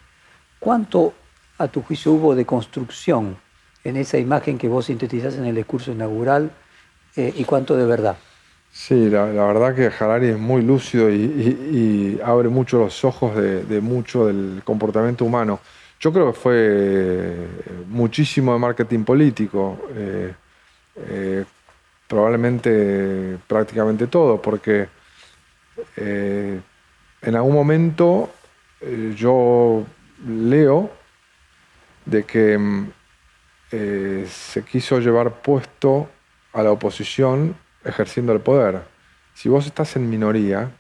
[0.60, 1.14] ¿Cuánto,
[1.58, 3.36] a tu juicio, hubo de construcción
[3.82, 6.52] en esa imagen que vos sintetizás en el discurso inaugural
[7.16, 8.16] eh, y cuánto de verdad?
[8.70, 14.26] Sí, la, verdad que Harari es muy lúcido y, abre mucho los ojos de, mucho
[14.26, 15.60] del comportamiento humano.
[16.00, 17.46] Yo creo que fue eh,
[17.88, 21.44] muchísimo de marketing político, eh,
[22.12, 24.86] probablemente prácticamente todo, porque
[25.96, 26.62] en
[27.34, 28.30] algún momento
[29.16, 29.86] yo
[30.26, 30.90] leo
[32.04, 32.92] de que mm,
[33.70, 36.10] eh, se quiso llevar puesto
[36.52, 38.82] a la oposición ejerciendo el poder.
[39.32, 40.70] Si vos estás en minoría,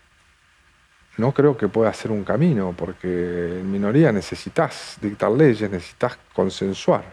[1.16, 7.04] no creo que pueda ser un camino, porque en minoría necesitas dictar leyes, necesitas consensuar.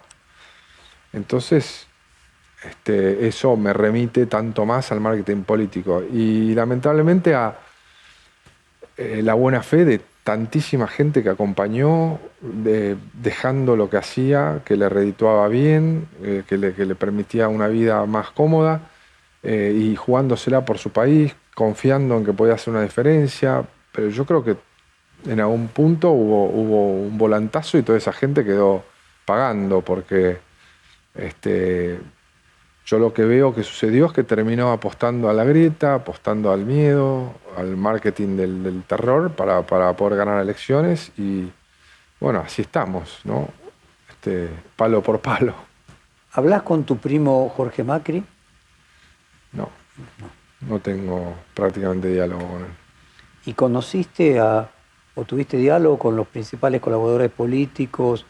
[1.14, 1.88] Entonces,
[2.64, 7.58] este, eso me remite tanto más al marketing político y lamentablemente a
[8.98, 12.20] eh, la buena fe de tantísima gente que acompañó,
[13.14, 18.30] dejando lo que hacía, que le redituaba bien, eh, que, le, permitía una vida más
[18.32, 18.82] cómoda
[19.42, 23.64] eh, y jugándosela por su país, confiando en que podía hacer una diferencia.
[23.92, 24.56] Pero yo creo que
[25.26, 28.84] en algún punto hubo, hubo un volantazo y toda esa gente quedó
[29.26, 30.38] pagando porque
[31.16, 32.00] este,
[32.90, 36.66] yo lo que veo que sucedió es que terminó apostando a la grieta, apostando al
[36.66, 41.52] miedo, al marketing del, terror para, poder ganar elecciones y
[42.20, 43.48] bueno, así estamos, ¿no?
[44.10, 45.54] Este, palo por palo.
[46.34, 48.24] ¿Hablas con tu primo Jorge Macri?
[49.52, 49.70] No,
[50.68, 52.72] no, tengo prácticamente diálogo con él.
[53.46, 54.68] ¿Y conociste a,
[55.14, 58.26] o tuviste diálogo con los principales colaboradores políticos?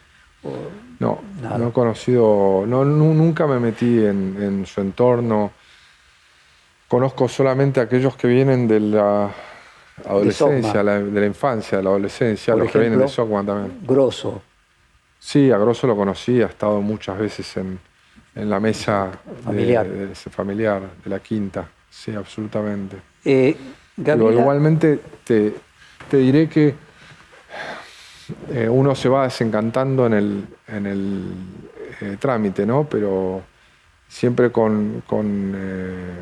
[0.98, 5.52] No, no he conocido, no, nunca me metí en, su entorno.
[6.88, 9.30] Conozco solamente a aquellos que vienen de la
[10.04, 13.78] adolescencia, de, la infancia, de la adolescencia, los que vienen de Socman también.
[13.86, 14.42] Grosso.
[15.18, 17.78] Sí, a Grosso lo conocí, ha estado muchas veces en,
[18.34, 19.10] la mesa
[19.44, 19.86] familiar.
[19.86, 21.68] De, familiar, de la quinta.
[21.90, 22.96] Sí, absolutamente.
[23.24, 23.56] Eh,
[23.96, 25.54] igualmente te,
[26.08, 26.74] te diré que
[28.52, 31.24] eh, uno se va desencantando en el, en el
[32.00, 32.86] eh, trámite, ¿no?
[32.88, 33.42] Pero
[34.08, 35.02] siempre con,
[35.54, 36.14] eh,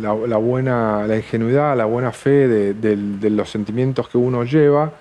[0.00, 4.92] la, buena, la ingenuidad, la buena fe de, los sentimientos que uno lleva.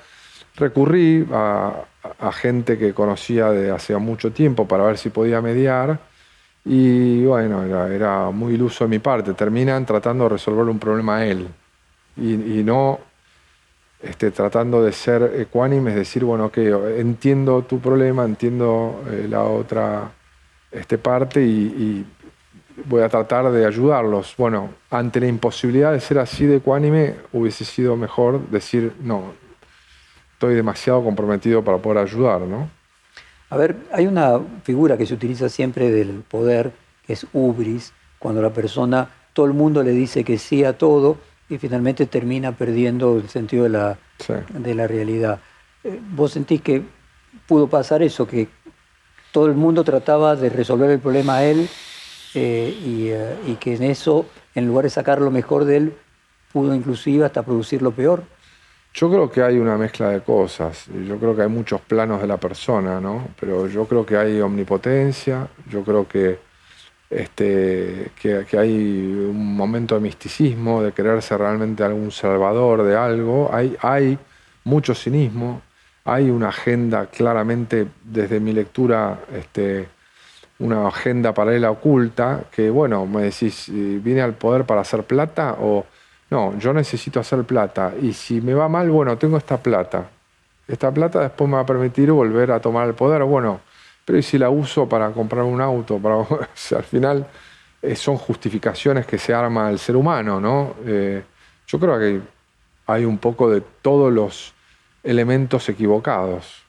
[0.56, 1.84] Recurrí a,
[2.34, 5.99] gente que conocía de hace mucho tiempo para ver si podía mediar.
[6.65, 9.34] Y bueno, era, muy iluso de mi parte.
[9.34, 11.47] Terminan tratando de resolver un problema a él.
[12.17, 12.99] y no
[14.06, 19.44] este, tratando de ser ecuánime, es decir, bueno, que entiendo tu problema, entiendo eh, la
[19.44, 20.12] otra
[20.72, 22.06] este, parte y,
[22.88, 24.36] voy a tratar de ayudarlos.
[24.38, 29.32] Bueno, ante la imposibilidad de ser así de ecuánime, hubiese sido mejor decir, no,
[30.34, 32.70] estoy demasiado comprometido para poder ayudar, ¿no?
[33.50, 36.74] A ver, hay una figura que se utiliza siempre del poder,
[37.08, 41.18] que es ubris, cuando la persona, todo el mundo le dice que sí a todo,
[41.50, 43.98] y finalmente termina perdiendo el sentido de la,
[44.50, 45.40] de la realidad.
[45.84, 46.84] eh, ¿vos sentís que
[47.48, 48.48] pudo pasar eso, que
[49.32, 51.68] todo el mundo trataba de resolver el problema a él
[52.34, 55.94] eh, y, que en eso, en lugar de sacar lo mejor de él,
[56.52, 58.24] pudo inclusive hasta producir lo peor?
[58.94, 60.86] Yo creo que hay una mezcla de cosas.
[61.06, 63.28] Yo creo que hay muchos planos de la persona, ¿no?
[63.38, 66.40] Pero yo creo que hay omnipotencia, yo creo que,
[67.10, 68.74] este, que, hay
[69.30, 73.50] un momento de misticismo, de quererse realmente algún salvador de algo.
[73.54, 74.18] Hay, hay
[74.63, 75.62] mucho cinismo,
[76.04, 79.88] hay una agenda claramente, desde mi lectura, este,
[80.60, 85.86] una agenda paralela oculta, que bueno, me decís, ¿viene al poder para hacer plata o
[86.30, 90.10] no, yo necesito hacer plata y si me va mal, bueno, tengo esta plata.
[90.68, 93.24] Esta plata después me va a permitir volver a tomar el poder.
[93.24, 93.62] Bueno,
[94.06, 95.98] pero ¿y si la uso para comprar un auto?
[95.98, 96.18] Para...
[96.78, 97.28] al final
[97.82, 100.76] eh, son justificaciones que se arma el ser humano, ¿no?
[100.86, 101.24] Eh,
[101.68, 102.22] yo creo que
[102.88, 104.54] hay un poco de todos los
[105.04, 106.63] elementos equivocados.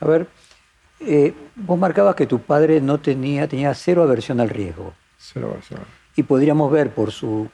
[0.00, 0.26] A ver,
[1.00, 4.92] eh, vos marcabas que tu padre no tenía, tenía cero aversión al riesgo.
[5.18, 5.80] Cero aversión.
[6.14, 7.48] Y podríamos ver por su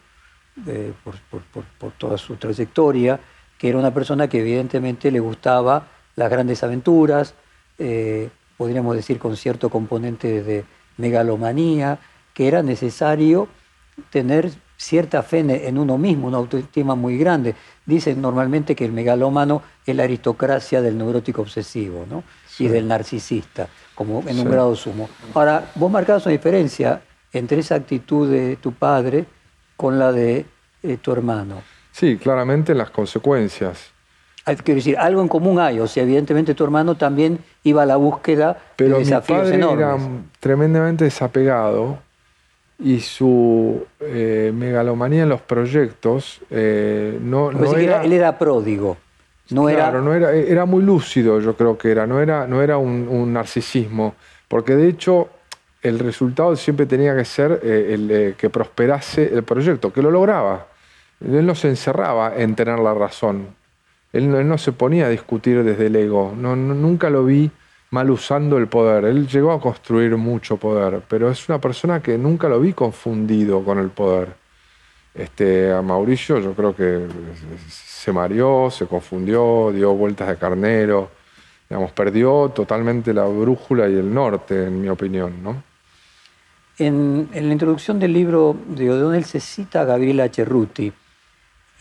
[1.78, 3.18] por, toda su trayectoria,
[3.58, 7.35] que era una persona que evidentemente le gustaba las grandes aventuras,
[7.78, 8.28] eh,
[8.62, 10.64] podríamos decir con cierto componente de
[10.96, 11.98] megalomanía,
[12.33, 13.48] que era necesario
[14.11, 17.57] tener cierta fe en uno mismo, una autoestima muy grande.
[17.85, 22.22] Dicen normalmente que el megalómano es la aristocracia del neurótico obsesivo ¿no?
[22.57, 25.09] y del narcisista, como en un grado sumo.
[25.35, 29.25] Ahora, vos marcabas una diferencia entre esa actitud de tu padre
[29.77, 30.46] con la de
[30.85, 31.62] eh, tu hermano.
[31.90, 33.91] Sí, claramente las consecuencias.
[34.44, 37.96] Quiero decir, algo en común hay, o sea, evidentemente tu hermano también iba a la
[37.96, 39.96] búsqueda de desafíos mi padre era
[40.40, 41.98] tremendamente desapegado
[42.78, 48.96] y su eh, megalomanía en los proyectos eh, no, era, él era pródigo.
[49.50, 50.00] No claro, era...
[50.00, 54.14] no era, era muy lúcido, yo creo que era, no era, no era un narcisismo,
[54.48, 55.28] porque de hecho
[55.83, 60.11] el resultado siempre tenía que ser eh, el, eh, que prosperase el proyecto, que lo
[60.11, 60.66] lograba.
[61.20, 63.48] Él no se encerraba en tener la razón.
[64.12, 66.35] Él no, se ponía a discutir desde el ego.
[66.37, 67.51] No, nunca lo vi
[67.90, 69.05] mal usando el poder.
[69.05, 73.64] Él llegó a construir mucho poder, pero es una persona que nunca lo vi confundido
[73.64, 74.29] con el poder.
[75.14, 77.07] Este, a Mauricio yo creo que
[77.68, 81.11] se mareó, se confundió, dio vueltas de carnero,
[81.68, 85.62] digamos, perdió totalmente la brújula y el norte, en mi opinión, ¿no?
[86.79, 90.92] En, la introducción del libro de O'Donnell se cita a Gabriela Cerruti.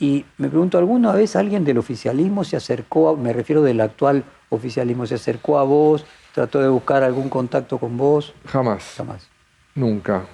[0.01, 5.05] Y me pregunto, ¿alguna vez alguien del oficialismo se acercó, me refiero del actual oficialismo,
[5.05, 8.33] se acercó a vos, trató de buscar algún contacto con vos?
[8.47, 8.95] Jamás.
[8.97, 9.29] Jamás.
[9.75, 10.25] Nunca,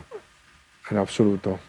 [0.90, 1.60] en absoluto.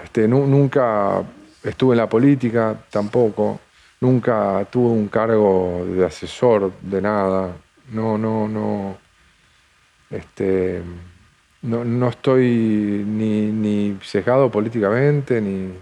[0.00, 1.24] Este, nunca
[1.64, 3.58] estuve en la política, tampoco.
[4.00, 7.50] Nunca tuve un cargo de asesor de nada.
[7.90, 8.96] No, no, no.
[10.08, 10.82] Este,
[11.62, 15.72] no, no estoy ni, ni, sesgado políticamente, ni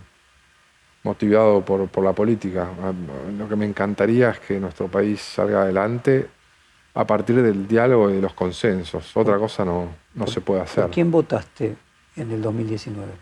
[1.04, 2.68] motivado por, por, la política.
[2.82, 2.92] Ah,
[3.38, 6.28] lo que me encantaría es que nuestro país salga adelante
[6.94, 9.16] a partir del diálogo y de los consensos.
[9.16, 10.84] Otra cosa no, no se puede hacer.
[10.84, 11.76] ¿Por quién votaste
[12.16, 13.12] en el 2019?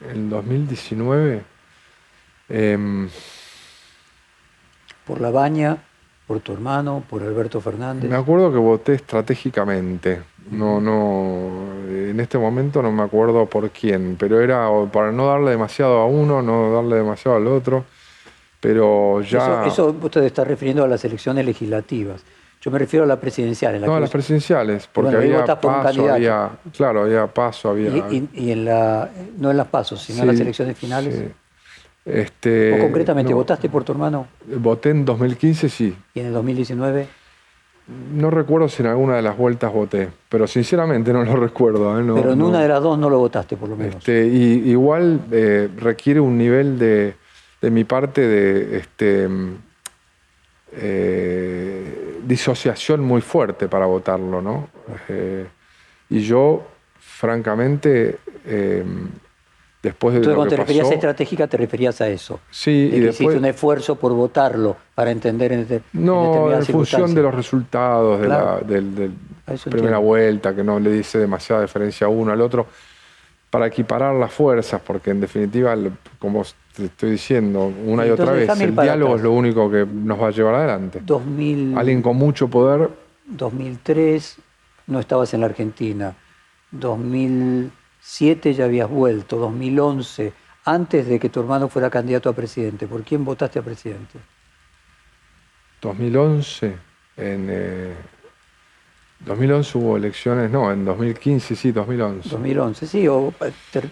[0.00, 1.42] En el 2019...
[5.04, 5.78] por La Baña,
[6.26, 8.10] por tu hermano, por Alberto Fernández.
[8.10, 10.22] Me acuerdo que voté estratégicamente.
[10.50, 15.50] No, no, en este momento no me acuerdo por quién, pero era para no darle
[15.52, 17.84] demasiado a uno, no darle demasiado al otro,
[18.60, 19.66] pero ya...
[19.66, 22.22] Eso, usted está refiriendo a las elecciones legislativas.
[22.60, 23.80] Yo me refiero a la presidencial.
[23.80, 27.90] no, a las presidenciales, porque había paso, había, claro, había paso, había...
[28.10, 31.30] Y, en la, no en las pasos, sino en las elecciones finales.
[32.04, 34.26] Este, ¿O concretamente, votaste por tu hermano?
[34.46, 35.96] Voté en 2015, sí.
[36.14, 37.06] ¿Y en el 2019?
[37.88, 41.98] No recuerdo si en alguna de las vueltas voté, pero sinceramente no lo recuerdo.
[41.98, 42.04] ¿eh?
[42.14, 43.96] pero en una de las dos no lo votaste, por lo menos.
[43.96, 47.14] Este, y, igual eh, requiere un nivel de,
[47.62, 49.28] de mi parte de este,
[50.72, 54.68] eh, disociación muy fuerte para votarlo, ¿no?
[56.10, 56.66] y yo,
[56.98, 58.18] francamente,
[59.82, 62.40] después de Entonces, cuando te referías a estratégica, te referías a eso.
[62.50, 63.20] Sí, y después...
[63.20, 68.20] hiciste un esfuerzo por votarlo para entender en, este, no, en, función de los resultados
[68.20, 68.60] de la
[69.70, 72.66] primera vuelta, que no le dice demasiada diferencia a uno al otro,
[73.50, 75.74] para equiparar las fuerzas, porque en definitiva,
[76.18, 76.44] como
[76.76, 80.28] te estoy diciendo una y, otra vez, el diálogo es lo único que nos va
[80.28, 81.00] a llevar adelante.
[81.02, 81.78] 2000...
[81.78, 82.90] Alguien con mucho poder.
[83.26, 84.36] 2003
[84.88, 86.14] no estabas en la Argentina.
[86.70, 87.70] 2000
[88.08, 90.32] 2007 ya habías vuelto, 2011,
[90.64, 92.86] antes de que tu hermano fuera candidato a presidente.
[92.86, 94.18] ¿Por quién votaste a presidente?
[95.82, 96.74] 2011,
[97.18, 97.94] en
[99.20, 102.30] 2011 hubo elecciones, no, en 2015, sí, 2011.
[102.30, 103.32] 2011, sí, o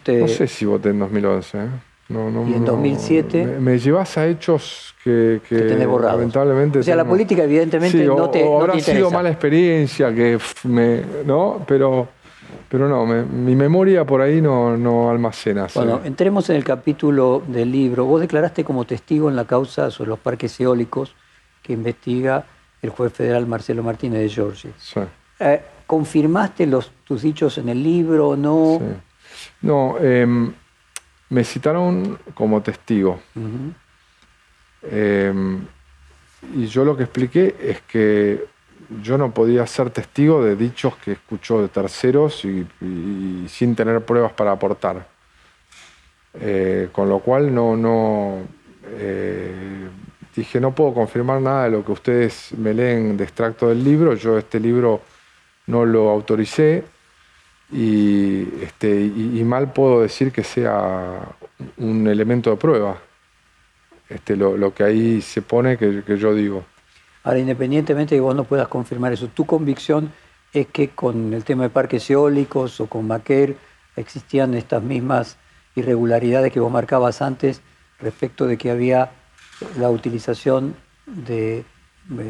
[0.06, 1.68] No sé si voté en 2011, ¿eh?
[2.08, 3.58] No, no, y en 2007.
[3.58, 6.78] Me, llevas a hechos que, que, lamentablemente.
[6.78, 8.44] O sea, la política, evidentemente, no te.
[8.44, 11.64] O habrá sido mala experiencia, que me, ¿no?
[11.66, 12.08] Pero,
[12.68, 15.66] pero no, mi memoria por ahí no, no almacena.
[15.74, 18.04] Bueno, entremos en el capítulo del libro.
[18.04, 21.14] Vos declaraste como testigo en la causa sobre los parques eólicos
[21.62, 22.44] que investiga
[22.82, 24.68] el juez federal Marcelo Martínez de Giorgi.
[24.78, 25.00] Sí.
[25.40, 28.78] Eh, ¿Confirmaste los, tus dichos en el libro o no?
[28.80, 28.86] Sí.
[29.62, 30.26] No, eh,
[31.28, 33.20] me citaron como testigo.
[34.82, 35.60] Em,
[36.54, 38.44] y yo lo que expliqué es que
[39.02, 42.66] yo no podía ser testigo de dichos que escuchó de terceros y,
[43.48, 45.06] sin tener pruebas para aportar.
[46.38, 48.42] Eh, con lo cual no, no
[48.98, 49.88] eh,
[50.34, 54.14] dije, no puedo confirmar nada de lo que ustedes me leen de extracto del libro.
[54.14, 55.00] Yo este libro
[55.66, 56.84] no lo autoricé
[57.72, 61.20] y, este, y, mal puedo decir que sea
[61.78, 62.98] un elemento de prueba,
[64.08, 66.64] este, lo, que ahí se pone que, yo digo.
[67.26, 70.12] Ahora, independientemente de que vos no puedas confirmar eso, tu convicción
[70.52, 73.56] es que con el tema de parques eólicos o con Maquer
[73.96, 75.36] existían estas mismas
[75.74, 77.62] irregularidades que vos marcabas antes
[77.98, 79.10] respecto de que había
[79.76, 81.64] la utilización de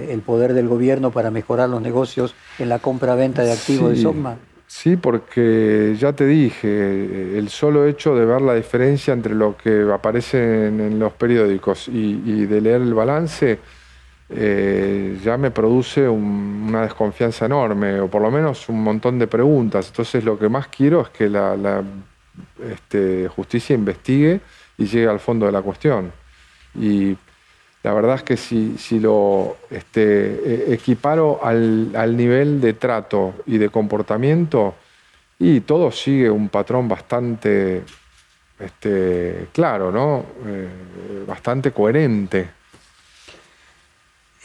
[0.08, 4.38] el poder del gobierno para mejorar los negocios en la compra-venta de activos de SOCMA?
[4.66, 9.86] Sí, porque ya te dije, el solo hecho de ver la diferencia entre lo que
[9.92, 13.58] aparece en, los periódicos y, de leer el balance
[14.28, 19.88] eh, ya me produce una desconfianza enorme, o por lo menos un montón de preguntas.
[19.88, 21.82] Entonces lo que más quiero es que la,
[22.62, 24.40] este, justicia investigue
[24.78, 26.12] y llegue al fondo de la cuestión.
[26.74, 27.16] Y
[27.82, 33.58] la verdad es que si, si lo este, e, equiparo al, nivel de trato y
[33.58, 34.74] de comportamiento,
[35.38, 37.84] y todo sigue un patrón bastante
[38.58, 40.24] este, claro, ¿no?
[40.46, 40.68] Eh,
[41.26, 42.55] bastante coherente.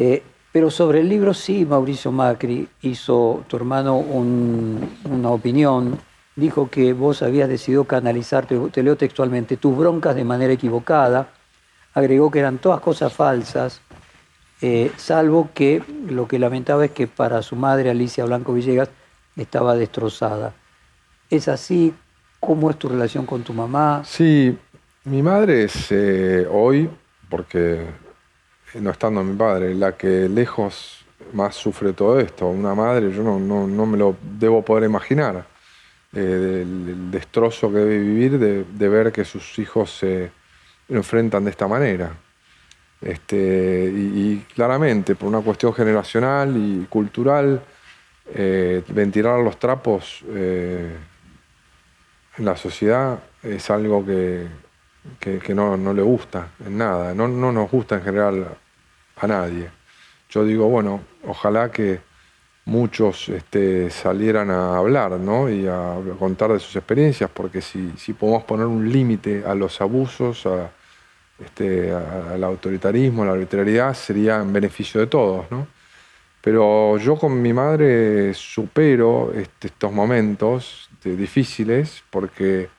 [0.03, 5.99] Eh, pero sobre el libro sí, Mauricio Macri hizo, tu hermano, una opinión,
[6.35, 11.29] dijo que vos habías decidido canalizar, te leo textualmente, tus broncas de manera equivocada
[11.93, 13.79] agregó que eran todas cosas falsas,
[14.63, 18.89] eh, salvo que lo que lamentaba es que para su madre, Alicia Blanco Villegas,
[19.35, 20.55] estaba destrozada.
[21.29, 21.93] ¿Es así?
[22.39, 24.01] ¿Cómo es tu relación con tu mamá?
[24.03, 24.57] Sí,
[25.03, 26.89] mi madre es eh, hoy,
[27.29, 27.85] porque
[28.75, 31.01] no estando mi padre, la que lejos
[31.33, 32.47] más sufre todo esto.
[32.47, 35.45] Una madre, yo no, no, me lo debo poder imaginar.
[36.13, 40.31] Eh, el, destrozo que debe vivir de, ver que sus hijos se
[40.89, 42.11] enfrentan de esta manera.
[43.01, 47.61] Este, y, claramente, por una cuestión generacional y cultural,
[48.33, 50.95] eh, ventilar los trapos eh,
[52.37, 54.47] en la sociedad es algo que,
[55.53, 58.57] no, le gusta en nada, no, no nos gusta en general
[59.21, 59.69] a nadie.
[60.29, 61.99] Yo digo, bueno, ojalá que
[62.65, 65.49] muchos este, salieran a hablar ¿no?
[65.49, 69.79] y a contar de sus experiencias, porque si, si podemos poner un límite a los
[69.81, 70.71] abusos, a,
[71.43, 75.49] este, al autoritarismo, a la arbitrariedad, sería en beneficio de todos.
[75.51, 75.67] ¿no?
[76.41, 82.69] Pero yo con mi madre supero este, estos momentos difíciles porque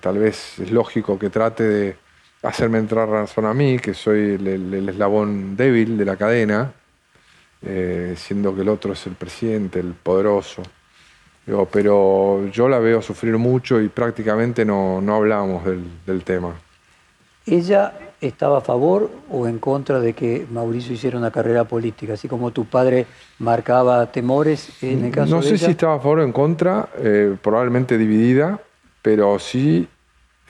[0.00, 1.96] tal vez es lógico que trate de
[2.48, 6.72] hacerme entrar razón a mí, que soy el, eslabón débil de la cadena,
[7.62, 10.62] eh, siendo que el otro es el presidente, el poderoso
[11.70, 16.54] pero yo la veo sufrir mucho y prácticamente no, no hablamos del, tema.
[17.46, 22.14] ¿Ella estaba a favor o en contra de que Mauricio hiciera una carrera política?
[22.14, 23.06] Así como tu padre
[23.38, 27.36] marcaba temores en el caso no sé si estaba a favor o en contra, eh,
[27.40, 28.58] probablemente dividida,
[29.00, 29.88] pero sí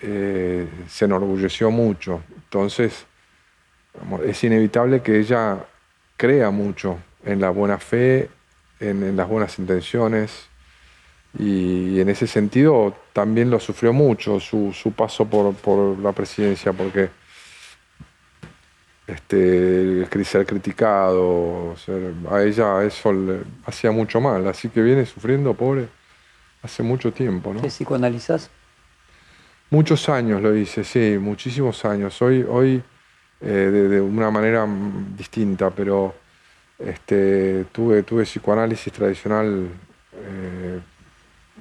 [0.02, 2.22] eh, se enorgulleció mucho.
[2.34, 3.06] Entonces,
[4.24, 5.64] es inevitable que ella
[6.16, 8.28] crea mucho en la buena fe,
[8.80, 10.48] en las buenas intenciones
[11.38, 17.10] y en ese sentido también lo sufrió mucho su, paso por, la presidencia, porque
[19.06, 21.74] este, ser criticado,
[22.30, 25.88] a ella eso le hacía mucho mal, así que viene sufriendo, pobre,
[26.62, 27.52] hace mucho tiempo.
[27.52, 27.60] ¿no?
[27.60, 28.50] ¿Qué psicoanalizás?
[29.70, 32.20] Muchos años lo hice, sí, muchísimos años.
[32.22, 32.82] Hoy, hoy
[33.40, 34.66] eh, de, una manera
[35.16, 36.14] distinta, pero
[36.78, 39.68] este, tuve, tuve psicoanálisis tradicional.
[40.14, 40.80] Eh,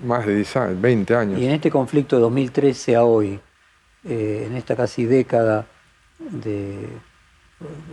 [0.03, 1.39] más de 10 años, 20 años.
[1.39, 3.39] Y en este conflicto de 2013 a hoy,
[4.03, 5.66] eh, en esta casi década
[6.20, 6.88] de,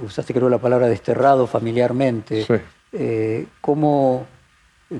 [0.04, 2.44] usaste creo la palabra desterrado familiarmente.
[2.44, 3.46] Sí.
[3.62, 4.26] ¿cómo,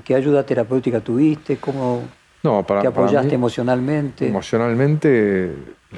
[0.03, 1.57] ¿Qué ayuda terapéutica tuviste?
[1.57, 2.03] ¿Cómo
[2.43, 4.27] No, para, te para apoyaste mí, emocionalmente?
[4.27, 5.53] Emocionalmente,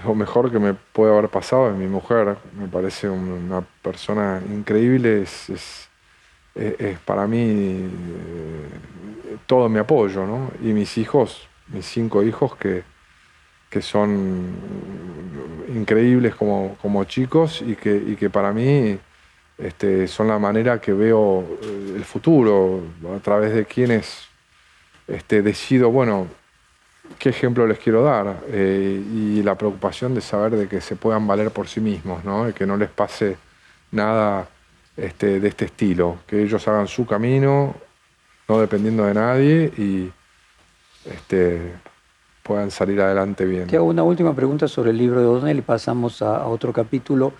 [0.05, 2.37] lo mejor que me puede haber pasado es mi mujer.
[2.57, 5.23] Me parece un- una persona increíble.
[5.23, 5.89] Es, es-
[6.55, 10.51] es- es para mí eh, todo mi apoyo, ¿no?
[10.61, 12.83] Y mis hijos, mis cinco hijos que,
[13.69, 14.45] que son
[15.75, 18.97] increíbles como, como chicos y que, y que para mí
[19.57, 22.81] este, son la manera que veo eh, el futuro,
[23.15, 24.27] a través de quienes
[25.07, 26.27] este, decido, bueno,
[27.19, 31.27] qué ejemplo les quiero dar eh, y la preocupación de saber de que se puedan
[31.27, 32.49] valer por sí mismos, ¿no?
[32.49, 33.37] Y que no les pase
[33.91, 34.47] nada
[34.97, 37.75] este, de este estilo, que ellos hagan su camino,
[38.47, 40.11] no dependiendo de nadie y
[41.05, 41.73] este,
[42.43, 43.67] puedan salir adelante bien.
[43.67, 47.33] Te hago una última pregunta sobre el libro de O'Donnell y pasamos a, otro capítulo.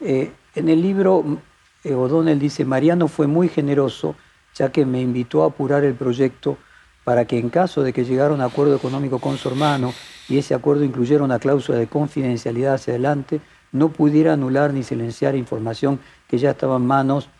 [0.00, 1.24] Eh, en el libro,
[1.84, 4.14] eh, O'Donnell dice, Mariano fue muy generoso
[4.54, 6.58] ya que me invitó a apurar el proyecto
[7.08, 9.94] para que en caso de que llegara un acuerdo económico con su hermano
[10.28, 13.40] y ese acuerdo incluyera una cláusula de confidencialidad hacia adelante,
[13.72, 17.30] no pudiera anular ni silenciar información que ya estaba en manos,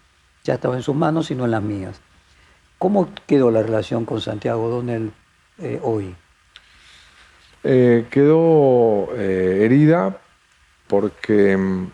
[0.43, 2.01] ya estaba en sus manos, sino en las mías.
[2.79, 5.13] ¿Cómo quedó la relación con Santiago O'Donnell
[5.59, 6.15] eh, hoy?
[7.63, 10.17] Eh, quedó eh, herida
[10.87, 11.91] porque mm,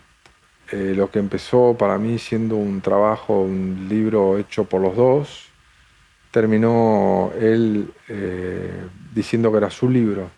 [0.71, 5.44] eh, lo que empezó para mí siendo un trabajo, un libro hecho por los dos,
[6.35, 8.69] terminó él eh,
[9.13, 10.29] diciendo que era su libro.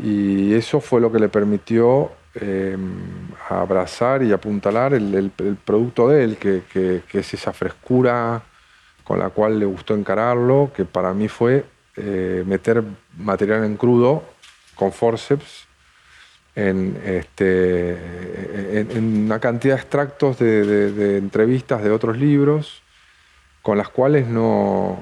[0.00, 2.76] Y eso fue lo que le permitió eh,
[3.48, 5.32] abrazar y apuntalar el,
[5.64, 8.40] producto de él, que, es esa frescura
[9.02, 11.64] con la cual le gustó encararlo, que para mí fue
[11.96, 12.84] eh, meter
[13.18, 14.22] material en crudo
[14.76, 15.66] con forceps
[16.54, 17.98] en, este,
[18.96, 22.83] una cantidad de extractos de- de entrevistas de otros libros
[23.64, 24.98] con las cuales no,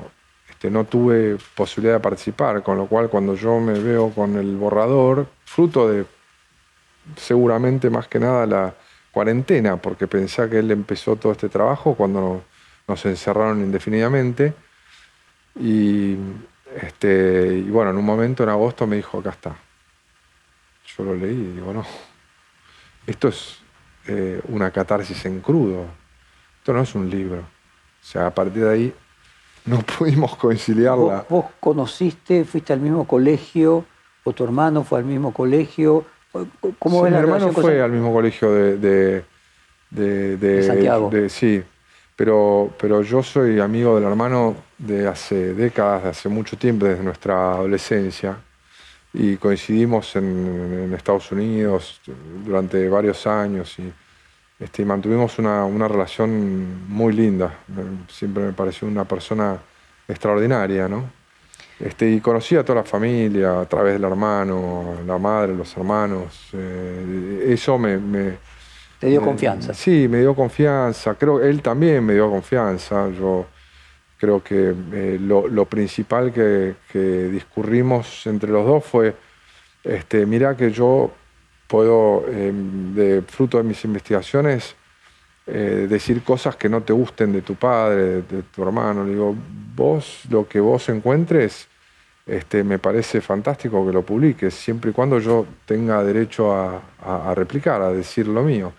[0.48, 4.54] este, no tuve posibilidad de participar, con lo cual cuando yo me veo con el
[4.56, 6.06] borrador, fruto de
[7.16, 8.74] seguramente más que nada la
[9.10, 12.44] cuarentena, porque pensé que él empezó todo este trabajo cuando
[12.86, 14.54] nos, encerraron indefinidamente.
[15.58, 16.16] Y,
[16.80, 19.56] este, y bueno, en un momento en agosto me dijo, acá está.
[20.96, 21.84] Yo lo leí y digo, no,
[23.08, 23.58] esto es
[24.06, 25.86] eh, una catarsis en crudo,
[26.58, 27.42] esto no es un libro.
[28.02, 28.94] O sea, a partir de ahí
[29.66, 31.24] no pudimos conciliarla.
[31.28, 33.84] ¿Vos, vos conociste, fuiste al mismo colegio,
[34.24, 36.04] o tu hermano fue al mismo colegio?
[36.78, 39.24] ¿Cómo Sí, ves mi la hermano fue al mismo colegio de, de,
[39.90, 41.10] de- de- De Santiago.
[41.28, 41.62] sí,
[42.16, 47.02] pero, pero yo soy amigo del hermano de hace décadas, de hace mucho tiempo, desde
[47.04, 48.36] nuestra adolescencia.
[49.14, 50.24] Y coincidimos en,
[50.84, 52.00] en Estados Unidos
[52.44, 53.92] durante varios años y
[54.62, 57.58] este, y mantuvimos una, una relación muy linda.
[58.08, 59.58] Siempre me pareció una persona
[60.08, 61.04] extraordinaria, ¿no?
[61.80, 66.50] Este, y conocí a toda la familia a través del hermano, la madre, los hermanos.
[66.52, 68.38] eh, eso me, me-
[69.00, 69.74] Te dio me- confianza.
[69.74, 71.14] Sí, me dio confianza.
[71.16, 73.08] Creo él también me dio confianza.
[73.10, 73.46] Yo
[74.18, 79.16] creo que eh, lo, lo principal que, que discurrimos entre los dos fue,
[79.82, 81.10] este, mira que yo
[81.72, 84.76] puedo, eh, de fruto de mis investigaciones,
[85.46, 89.04] eh, decir cosas que no te gusten de tu padre, de, tu hermano.
[89.04, 89.34] Le digo,
[89.74, 91.66] vos lo que vos encuentres,
[92.26, 97.80] este, me parece fantástico que lo publiques, siempre y cuando yo tenga derecho a replicar,
[97.80, 98.72] a decir lo mío.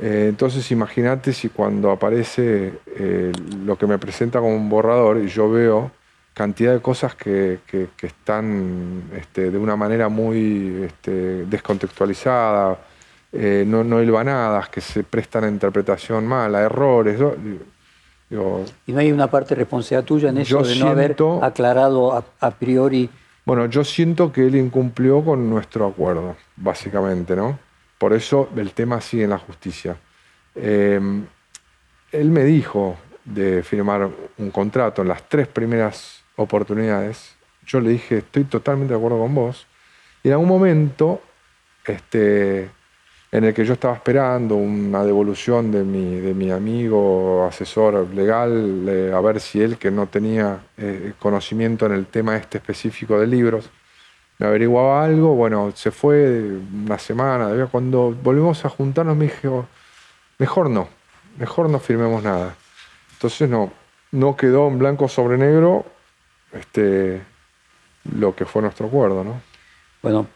[0.00, 3.32] Eh, entonces imagínate si cuando aparece eh,
[3.64, 5.90] lo que me presenta como un borrador y yo veo
[6.38, 12.78] cantidad de cosas que, que- que están este, de una manera muy este, descontextualizada,
[13.32, 17.20] eh, no, no hilvanadas, que se prestan a interpretación mala, errores.
[18.86, 21.42] Y no hay una parte de responsabilidad tuya en eso Yo de no haber siento-
[21.44, 23.08] aclarado a, a priori.
[23.44, 27.58] Bueno, yo siento que él incumplió con nuestro acuerdo, básicamente, ¿no?
[27.98, 29.96] Por eso el tema sigue en la justicia.
[30.54, 31.00] Eh,
[32.12, 34.08] él me dijo de firmar
[34.38, 37.36] un contrato en las tres primeras oportunidades.
[37.66, 39.66] Yo le dije, estoy totalmente de acuerdo con vos.
[40.22, 41.20] Y en algún momento,
[41.84, 42.70] este,
[43.30, 49.12] en el que yo estaba esperando una devolución de mi, de mi amigo asesor legal,
[49.14, 53.26] a ver si él, que no tenía eh, conocimiento en el tema este específico de
[53.26, 53.68] libros,
[54.38, 59.66] me averiguaba algo, bueno, se fue una semana, cuando volvimos a juntarnos me dijo,
[60.38, 60.88] mejor no,
[61.38, 62.54] mejor no firmemos nada.
[63.14, 63.72] Entonces no,
[64.12, 65.84] no quedó en blanco sobre negro
[66.52, 67.22] este,
[68.16, 69.40] lo que fue nuestro acuerdo, ¿no?
[70.02, 70.26] Bueno,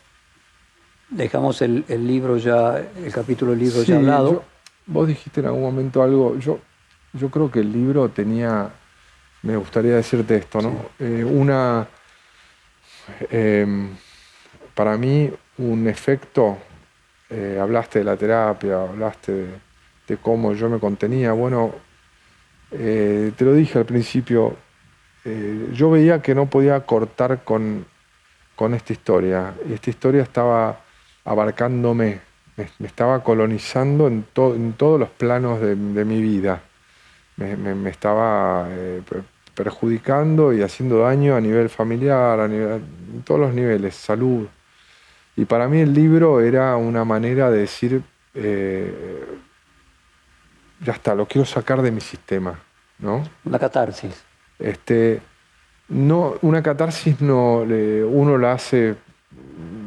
[1.10, 4.32] dejamos el, el libro ya, el capítulo del libro Sí, ya hablado.
[4.32, 4.44] yo-
[4.86, 6.58] vos dijiste en algún momento algo, yo,
[7.12, 8.70] yo creo que el libro tenía,
[9.42, 10.86] me gustaría decirte esto, ¿no?
[10.98, 11.86] Eh, una,
[13.30, 13.90] em,
[14.74, 16.58] para mí, un efecto,
[17.30, 19.32] eh, hablaste de la terapia, hablaste
[20.08, 21.74] de, cómo yo me contenía, bueno,
[22.70, 24.54] eh, te lo dije al principio,
[25.24, 27.86] yo veía que no podía cortar con,
[28.56, 30.80] con esta historia, y esta historia estaba
[31.24, 32.20] abarcándome,
[32.56, 36.62] me, estaba colonizando en, en, todos los planos de, mi vida.
[37.36, 39.02] Me, estaba eh,
[39.54, 42.82] perjudicando y haciendo daño a nivel familiar, a nivel,
[43.14, 44.46] en todos los niveles, salud.
[45.36, 48.02] Y para mí el libro era una manera de decir,
[48.34, 49.24] eh,
[50.84, 52.58] ya está, lo quiero sacar de mi sistema.
[52.98, 53.24] ¿no?
[53.44, 54.22] Una catarsis.
[54.62, 55.20] Este,
[55.88, 58.94] no, una catarsis no, uno la hace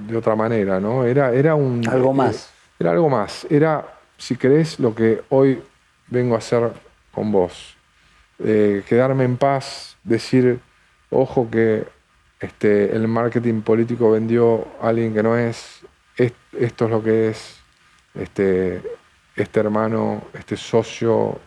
[0.08, 1.06] de otra manera, ¿no?
[1.06, 1.88] Era, era un...
[1.88, 2.52] Algo más.
[2.80, 3.48] Era algo más.
[3.50, 3.86] Era,
[4.18, 5.62] si querés, lo que hoy
[6.08, 6.72] vengo a hacer
[7.12, 7.76] con vos.
[8.40, 10.60] Eh, quedarme en paz, decir,
[11.10, 11.86] ojo que
[12.40, 15.82] este, el marketing político vendió a alguien que no es,
[16.18, 17.58] esto es lo que es,
[18.14, 18.82] este,
[19.36, 21.40] este hermano, este socio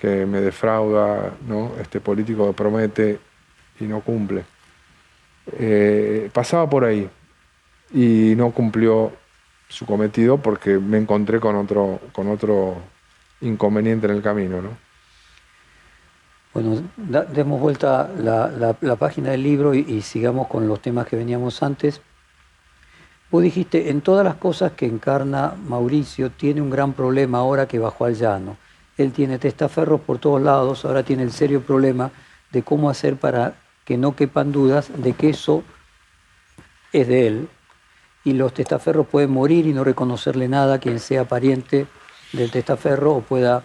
[0.00, 1.72] que me defrauda, ¿no?
[1.78, 3.18] este político promete
[3.78, 4.44] y no cumple.
[5.58, 7.08] Eh, pasaba por ahí
[7.92, 9.12] y no cumplió
[9.68, 12.76] su cometido porque me encontré con otro, con otro
[13.42, 14.62] inconveniente en el camino.
[14.62, 14.70] ¿no?
[16.54, 21.62] Bueno, demos vuelta la, la, página del libro y, sigamos con los temas que veníamos
[21.62, 22.00] antes.
[23.30, 27.78] Vos dijiste, en todas las cosas que encarna Mauricio, tiene un gran problema ahora que
[27.78, 28.56] bajó al llano.
[29.02, 32.10] Él tiene testaferros por todos lados, ahora tiene el serio problema
[32.52, 35.62] de cómo hacer para que no quepan dudas de que eso
[36.92, 37.48] es de él,
[38.24, 41.86] y los testaferros pueden morir y no reconocerle nada a quien sea pariente
[42.32, 43.64] del testaferro o pueda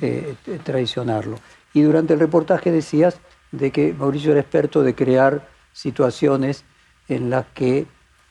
[0.00, 1.38] eh, traicionarlo.
[1.74, 3.20] Y durante el reportaje decías
[3.52, 6.64] de que Mauricio era experto de crear situaciones
[7.08, 7.86] en las que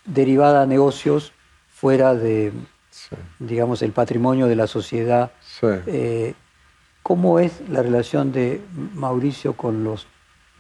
[0.06, 1.34] derivada a negocios
[1.70, 2.54] fuera de,
[3.40, 5.32] digamos, el patrimonio de la sociedad.
[5.64, 6.34] Eh,
[7.04, 8.62] ¿Cómo es la relación de
[8.94, 10.08] Mauricio con los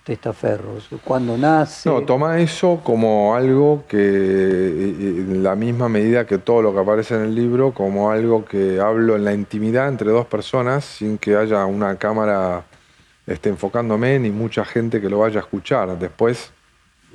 [0.06, 0.88] testaferros?
[1.04, 1.89] cuando nace?
[1.89, 7.16] No, toma eso como algo que, en la misma medida que todo lo que aparece
[7.16, 11.36] en el libro, como algo que hablo en la intimidad entre dos personas sin que
[11.36, 12.64] haya una cámara
[13.26, 16.00] este, enfocándome ni mucha gente que lo vaya a escuchar.
[16.00, 16.54] Después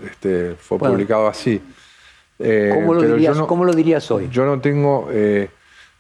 [0.05, 1.61] este, fue publicado así.
[2.39, 4.29] Eh, ¿Cómo, lo dirías, ¿Cómo, lo dirías, hoy?
[4.31, 5.09] Yo no tengo...
[5.11, 5.49] Eh,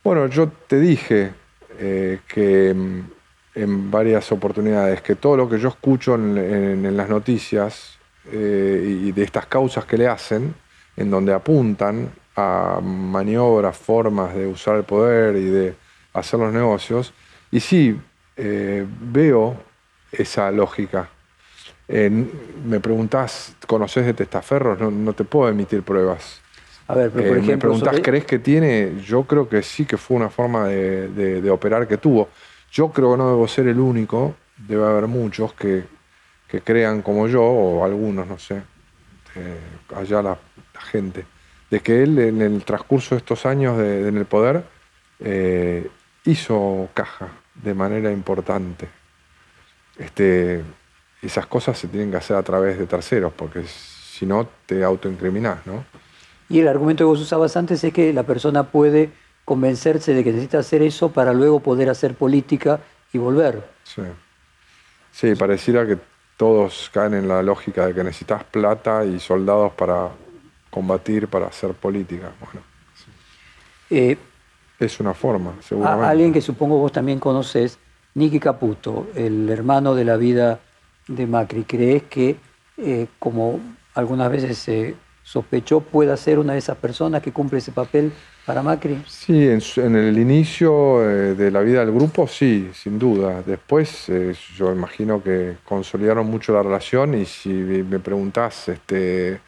[0.04, 1.32] bueno, yo te dije
[1.78, 3.00] eh, que mm,
[3.54, 7.98] en varias oportunidades que todo lo que yo escucho en, las noticias
[8.30, 10.54] eh, y de estas causas que le hacen,
[10.96, 15.74] en donde apuntan a maniobras, formas de usar el poder y de
[16.14, 17.12] hacer los negocios,
[17.50, 17.98] y sí,
[18.36, 19.56] eh, veo
[20.10, 21.08] esa lógica.
[21.88, 24.78] me preguntás, ¿conoces de testaferros?
[24.80, 26.41] No, no te puedo emitir pruebas.
[26.88, 29.00] A ver, pero por ejemplo, me preguntás, ¿crees que tiene?
[29.04, 32.28] Yo creo que sí que fue una forma de operar que tuvo.
[32.72, 35.84] Yo creo que no debo ser el único, debe haber muchos que,
[36.64, 38.62] crean como yo, o algunos, no sé,
[39.36, 39.58] eh,
[39.94, 40.38] allá la,
[40.90, 41.26] gente,
[41.70, 44.64] de que él en el transcurso de estos años en el poder
[45.20, 45.88] eh,
[46.24, 48.88] hizo caja de manera importante.
[49.98, 50.62] Este,
[51.20, 55.66] esas cosas se tienen que hacer a través de terceros, porque si no te autoincriminás,
[55.66, 55.84] ¿no?
[56.52, 59.10] Y el argumento que vos usabas antes es que la persona puede
[59.46, 62.78] convencerse de que necesita hacer eso para luego poder hacer política
[63.10, 63.66] y volver.
[63.84, 64.02] Sí,
[65.12, 65.96] sí pareciera que
[66.36, 70.10] todos caen en la lógica de que necesitas plata y soldados para
[70.68, 72.30] combatir, para hacer política.
[72.38, 72.60] Bueno,
[73.88, 74.18] eh,
[74.78, 76.06] es una forma, seguramente.
[76.06, 77.78] alguien que supongo vos también conoces,
[78.12, 80.60] Nicky Caputo, el hermano de la vida
[81.08, 81.64] de Macri.
[81.64, 82.36] ¿Crees que,
[82.76, 83.58] eh, como
[83.94, 88.12] algunas veces se sospechó, pueda ser una de esas personas que cumple ese papel
[88.44, 89.02] para Macri?
[89.06, 93.42] Sí, en, el inicio eh, de la vida del grupo, sí, sin duda.
[93.42, 99.40] Después eh, yo imagino que consolidaron mucho la relación y si me preguntás, este,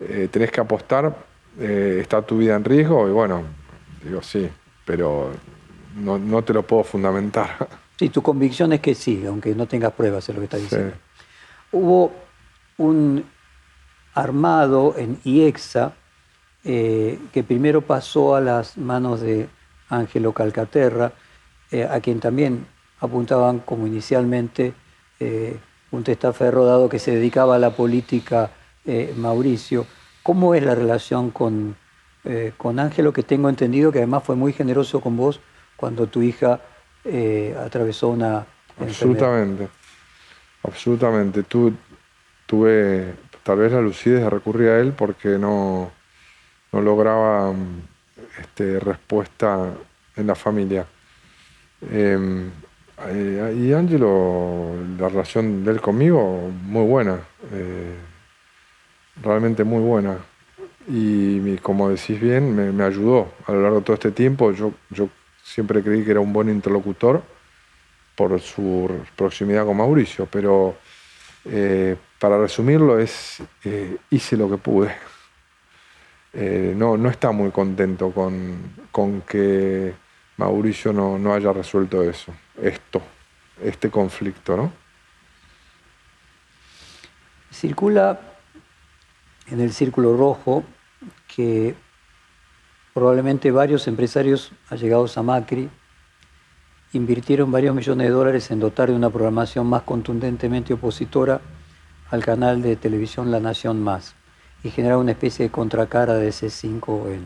[0.00, 1.30] eh, ¿tenés que apostar?
[1.58, 3.08] ¿Está tu vida en riesgo?
[3.08, 3.42] Y bueno,
[4.02, 4.48] digo sí,
[4.86, 5.30] pero
[5.96, 7.68] no, te lo puedo fundamentar.
[8.00, 10.94] Sí, tu convicción es que sí, aunque no tengas pruebas de lo que estás diciendo.
[11.70, 12.10] Hubo
[12.78, 13.22] un
[14.14, 15.94] armado en IEXA
[16.62, 19.48] eh, que primero pasó a las manos de
[19.88, 21.12] Ángelo Calcaterra,
[21.70, 22.66] eh, a quien también
[23.00, 24.74] apuntaban como inicialmente
[25.18, 25.58] eh,
[25.90, 28.50] un testaferro dado que se dedicaba a la política
[29.16, 29.86] Mauricio.
[30.22, 31.76] ¿Cómo es la relación con,
[32.56, 35.38] con Ángelo, que tengo entendido que además fue muy generoso con vos
[35.76, 36.60] cuando tu hija
[37.64, 38.46] atravesó una
[38.80, 39.68] Absolutamente,
[40.64, 41.44] absolutamente.
[42.46, 45.90] tuve tal vez la lucidez de recurrir a él porque no,
[46.72, 47.52] no lograba
[48.40, 49.70] este, respuesta
[50.16, 50.86] en la familia.
[51.90, 52.50] Em,
[53.06, 57.18] eh, y Angelo, la relación de él conmigo, muy buena,
[57.52, 57.94] eh,
[59.22, 60.18] realmente muy buena.
[60.88, 64.52] Y como decís bien, me, ayudó a lo largo de todo este tiempo.
[64.52, 65.08] Yo, yo
[65.42, 67.22] siempre creí que era un buen interlocutor
[68.16, 70.76] por su proximidad con Mauricio, pero
[71.44, 73.42] eh, para resumirlo es,
[74.10, 74.94] hice lo que pude.
[76.76, 79.94] no, no está muy contento con, que
[80.36, 83.02] Mauricio no, no haya resuelto eso, esto,
[83.62, 84.72] este conflicto, ¿no?
[87.52, 88.20] Circula
[89.50, 90.64] en el círculo rojo
[91.34, 91.74] que
[92.94, 95.68] probablemente varios empresarios allegados a Macri
[96.92, 101.40] invirtieron varios millones de dólares en dotar de una programación más contundentemente opositora
[102.10, 104.14] al canal de televisión La Nación Más
[104.64, 107.20] y generar una especie de contracara de C5N.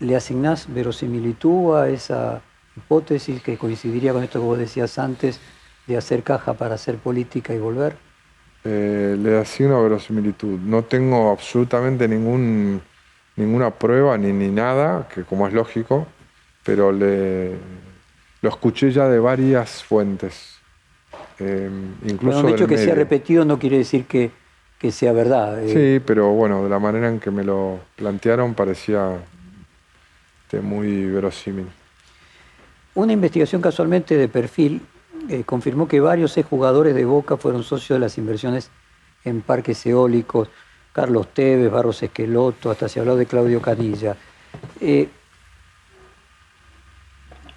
[0.00, 2.42] ¿Le asignás verosimilitud a esa
[2.76, 5.40] hipótesis que coincidiría con esto que vos decías antes
[5.86, 7.96] de hacer caja para hacer política y volver?
[8.64, 10.58] Eh, le asigno verosimilitud.
[10.58, 12.80] No tengo absolutamente ningún,
[13.36, 16.06] ninguna prueba ni, ni nada, que como es lógico,
[16.64, 17.58] pero le,
[18.44, 20.58] lo escuché ya de varias fuentes.
[21.38, 21.70] Eh,
[22.04, 24.30] incluso un hecho que sea repetido no quiere decir que,
[24.78, 25.64] que sea verdad.
[25.64, 25.96] Eh.
[25.96, 29.16] Sí, pero bueno, de la manera en que me lo plantearon parecía
[30.62, 31.66] muy verosímil.
[32.94, 34.82] Una investigación casualmente de perfil
[35.28, 38.70] eh, confirmó que varios jugadores de Boca fueron socios de las inversiones
[39.24, 40.48] en parques eólicos,
[40.92, 44.14] Carlos Tevez, Barros Esqueloto, hasta se habló de Claudio Canilla.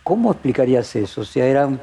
[0.08, 1.20] ¿Cómo explicarías eso?
[1.20, 1.82] O sea, eran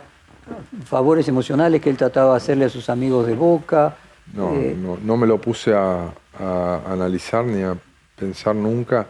[0.86, 3.98] favores emocionales que él trataba de hacerle a sus amigos de Boca.
[4.32, 6.10] No, eh, no, me lo puse a,
[6.40, 7.76] a analizar ni a
[8.16, 9.08] pensar nunca.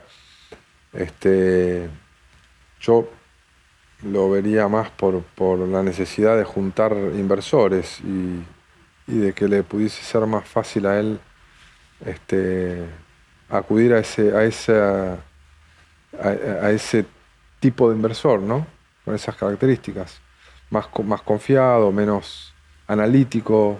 [0.92, 1.88] Este,
[2.80, 3.08] yo
[4.02, 5.22] lo vería más por,
[5.60, 8.42] la necesidad de juntar inversores y,
[9.06, 11.20] de que le pudiese ser más fácil a él
[12.04, 12.84] este,
[13.48, 14.76] acudir a ese, a, ese,
[16.20, 17.06] a, ese
[17.60, 18.73] tipo de inversor, ¿no?
[19.04, 20.20] Con esas características.
[20.70, 22.54] Más, más confiado, menos
[22.86, 23.78] analítico,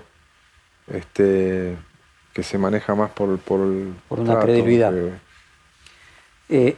[0.87, 1.77] este,
[2.33, 3.61] que se maneja más por, por,
[4.09, 4.93] por una credibilidad.
[6.49, 6.77] Eh,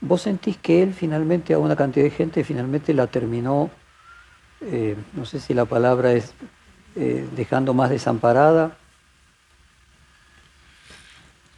[0.00, 3.70] ¿Vos sentís que él finalmente, a una cantidad de gente, finalmente la terminó,
[4.60, 6.34] eh, no sé si la palabra es
[6.94, 8.76] eh, dejando más desamparada?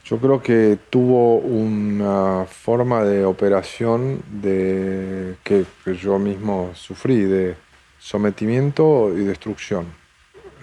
[0.06, 5.66] Yo creo que tuvo una forma de operación de, que,
[6.00, 7.56] yo mismo sufrí, de
[7.98, 9.86] sometimiento y destrucción.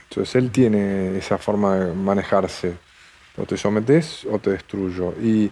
[0.03, 2.77] Entonces él tiene esa forma de manejarse.
[3.35, 5.13] O te sometes o te destruyo.
[5.21, 5.51] Y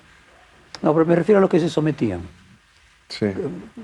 [0.82, 2.22] no, pero me refiero a los que se sometían.
[3.10, 3.28] Sí.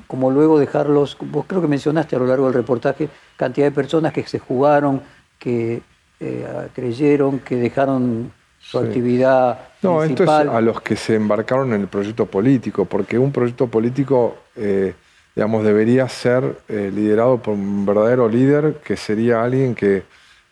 [0.07, 4.13] Como luego dejarlos, vos creo que mencionaste a lo largo del reportaje cantidad de personas
[4.13, 5.01] que se jugaron,
[5.37, 5.81] que
[6.21, 8.31] eh, creyeron, que dejaron
[8.69, 9.59] su actividad.
[9.81, 13.67] No, esto es a los que se embarcaron en el proyecto político, porque un proyecto
[13.67, 14.93] político, eh,
[15.33, 20.03] digamos, debería ser eh, liderado por un verdadero líder, que sería alguien que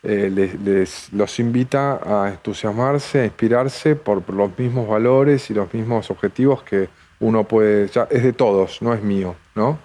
[0.02, 0.30] eh,
[0.64, 6.62] les, los invita a entusiasmarse, a inspirarse por, los mismos valores y los mismos objetivos
[6.62, 6.88] que
[7.20, 9.78] uno puede, ya es de todos, no es mío, ¿no?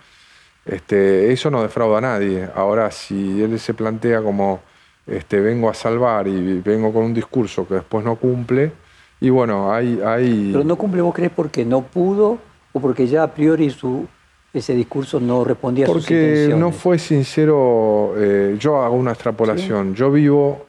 [0.66, 2.48] Este, eso no defrauda a nadie.
[2.56, 4.62] Ahora, si él se plantea como
[5.08, 8.72] este, vengo a salvar y vengo con un discurso que después no cumple,
[9.20, 10.00] y bueno, hay...
[10.04, 10.50] hay...
[10.52, 12.40] Pero no cumple, ¿vos crees porque no pudo
[12.74, 14.08] o porque ya a priori su,
[14.54, 16.50] ese discurso no respondía a sus intenciones.
[16.50, 20.66] Porque no fue sincero, eh, yo hago una extrapolación, yo vivo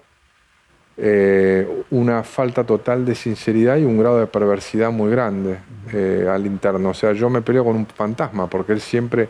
[0.96, 5.58] eh, una falta total de sinceridad y un grado de perversidad muy grande
[5.92, 6.90] eh, al interno.
[6.90, 9.28] O sea, yo me peleo con un fantasma porque él siempre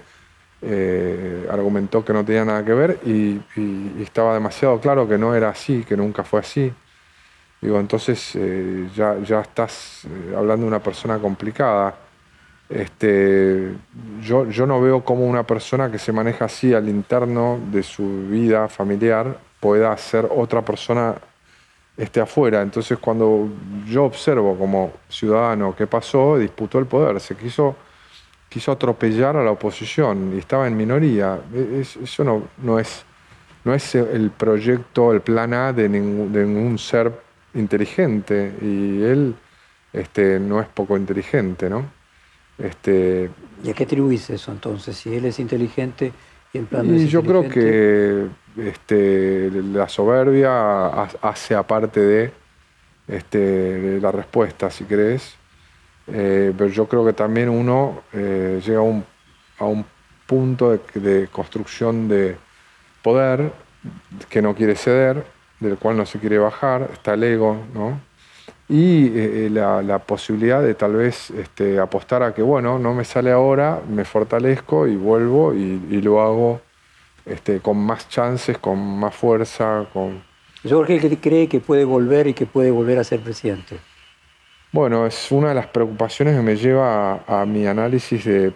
[1.51, 3.41] argumentó que no tenía nada que ver y,
[4.03, 6.73] estaba demasiado claro que no era así, que nunca fue así.
[7.61, 8.37] Digo, entonces
[8.95, 10.03] ya, ya estás
[10.37, 11.95] hablando de una persona complicada.
[12.69, 13.73] Este,
[14.23, 18.29] yo, yo no veo cómo una persona que se maneja así al interno de su
[18.29, 21.15] vida familiar pueda ser otra persona
[21.97, 22.63] esté afuera.
[22.63, 23.49] Entonces cuando
[23.87, 27.77] yo observo como ciudadano qué pasó, disputó el poder, se quiso,
[28.53, 31.41] quiso atropellar a la oposición y estaba en minoría.
[32.03, 33.05] eso no, no, es,
[33.65, 37.13] no es el proyecto, el plan A de ningún, de ningún ser
[37.55, 39.35] inteligente y él
[39.93, 41.85] este, no es poco inteligente, ¿no?
[42.59, 43.31] Este,
[43.65, 44.97] ¿Y a qué atribuís eso entonces?
[44.97, 46.13] Si él es inteligente
[46.53, 48.27] y el plan y es yo creo que
[48.57, 52.33] este, la soberbia ha- hace aparte de,
[53.09, 55.37] este, la respuesta, si crees.
[56.07, 59.05] Eh, pero yo creo que también uno eh, llega a un,
[59.59, 59.85] a un
[60.27, 62.37] punto de, de construcción de
[63.03, 63.53] poder
[64.29, 65.25] que no quiere ceder,
[65.61, 68.01] del cual no se quiere bajar, está el ego, ¿no?
[68.69, 73.05] Y eh, la, la posibilidad de tal vez este, apostar a que, bueno, no me
[73.05, 76.61] sale ahora, me fortalezco y vuelvo y, y lo hago
[77.27, 80.23] este, con más chances, con más fuerza, con...
[80.65, 83.79] Yo creo que cree que puede volver y que puede volver a ser presidente.
[84.73, 88.55] Bueno, es una de las preocupaciones que me lleva a, mi análisis de,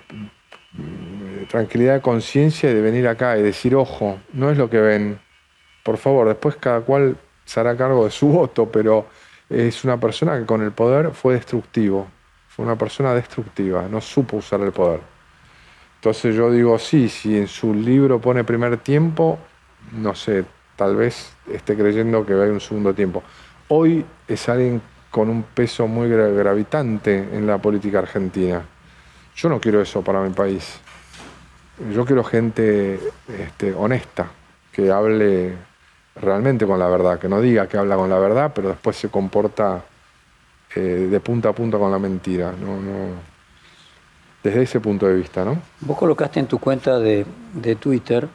[0.72, 4.80] de tranquilidad de conciencia y de venir acá y decir, ojo, no es lo que
[4.80, 5.20] ven.
[5.82, 9.04] Por favor, después cada cual se hará cargo de su voto, pero
[9.50, 12.08] es una persona que con el poder fue destructivo.
[12.48, 15.00] Fue una persona destructiva, no supo usar el poder.
[15.96, 19.38] Entonces yo digo, sí, si en su libro pone primer tiempo,
[19.92, 20.46] no sé,
[20.76, 23.22] tal vez esté creyendo que hay un segundo tiempo.
[23.68, 24.80] Hoy es alguien
[25.16, 28.60] con un peso muy gra- gravitante en la política argentina.
[29.34, 30.78] Yo no quiero eso para mi país.
[31.90, 34.26] Yo quiero gente este, honesta,
[34.70, 35.54] que hable
[36.16, 39.08] realmente con la verdad, que no diga que habla con la verdad, pero después se
[39.08, 39.82] comporta
[40.74, 42.52] eh, de punta a punta con la mentira.
[42.52, 43.14] No, no,
[44.42, 45.56] desde ese punto de vista, ¿no?
[45.80, 47.24] Vos colocaste en tu cuenta de
[47.80, 48.28] Twitter,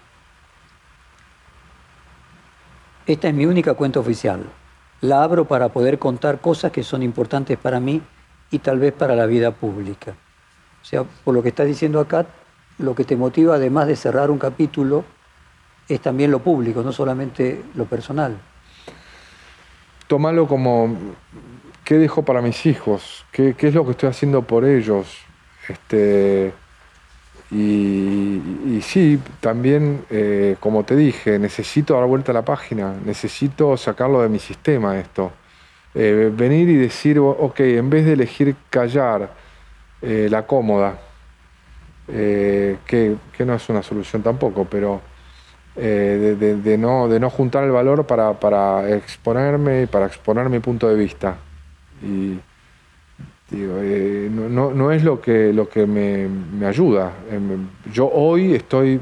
[3.06, 4.50] esta es mi única cuenta oficial.
[5.02, 8.02] La abro para poder contar cosas que son importantes para mí
[8.52, 10.16] y tal vez para la vida pública.
[10.82, 12.26] O sea, por lo que estás diciendo acá,
[12.78, 15.04] lo que te motiva, además de cerrar un capítulo,
[15.88, 18.38] es también lo público, no solamente lo personal.
[20.08, 20.96] Tómalo como
[21.84, 25.18] qué dejo para mis hijos, qué, qué es lo que estoy haciendo por ellos.
[25.68, 26.54] Este,
[27.52, 34.22] y, sí, también, eh, como te dije, necesito dar vuelta a la página, necesito sacarlo
[34.22, 35.32] de mi sistema esto.
[35.94, 39.30] Eh, venir y decir, ok, en vez de elegir callar
[40.02, 40.98] eh, la cómoda,
[42.08, 45.02] que, que no es una solución tampoco, pero
[45.76, 50.60] de, de- no, de no juntar el valor para, para exponerme y para exponer mi
[50.60, 51.38] punto de vista.
[53.54, 57.12] Eh, no, no- es lo que, lo que me, me ayuda.
[57.30, 59.02] Em, Yo hoy estoy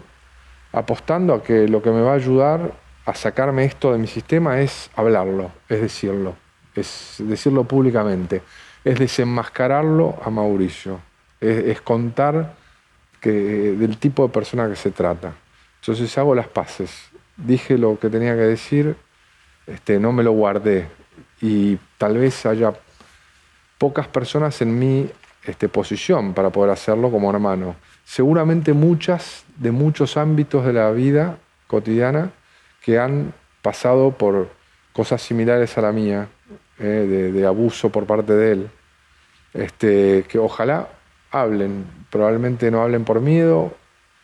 [0.73, 2.71] apostando a que lo que me va a ayudar
[3.05, 6.35] a sacarme esto de mi sistema es hablarlo, es decirlo,
[6.75, 8.41] es decirlo públicamente,
[8.83, 10.99] es desenmascararlo a Mauricio,
[11.41, 12.53] es, es contar
[13.19, 15.33] que, del tipo de persona que se trata.
[15.81, 17.09] Entonces hago las paces.
[17.35, 18.95] Dije lo que tenía que decir,
[19.65, 20.87] este, no me lo guardé.
[21.41, 22.73] Y tal vez haya
[23.79, 25.09] pocas personas en mi
[25.45, 27.75] este, posición para poder hacerlo como hermano.
[28.03, 32.31] Seguramente muchas de muchos ámbitos de la vida cotidiana
[32.83, 34.49] que han pasado por
[34.93, 36.27] cosas similares a la mía,
[36.77, 38.69] eh, de, abuso por parte de él,
[39.53, 40.89] este, que ojalá
[41.31, 43.73] hablen, probablemente no hablen por miedo,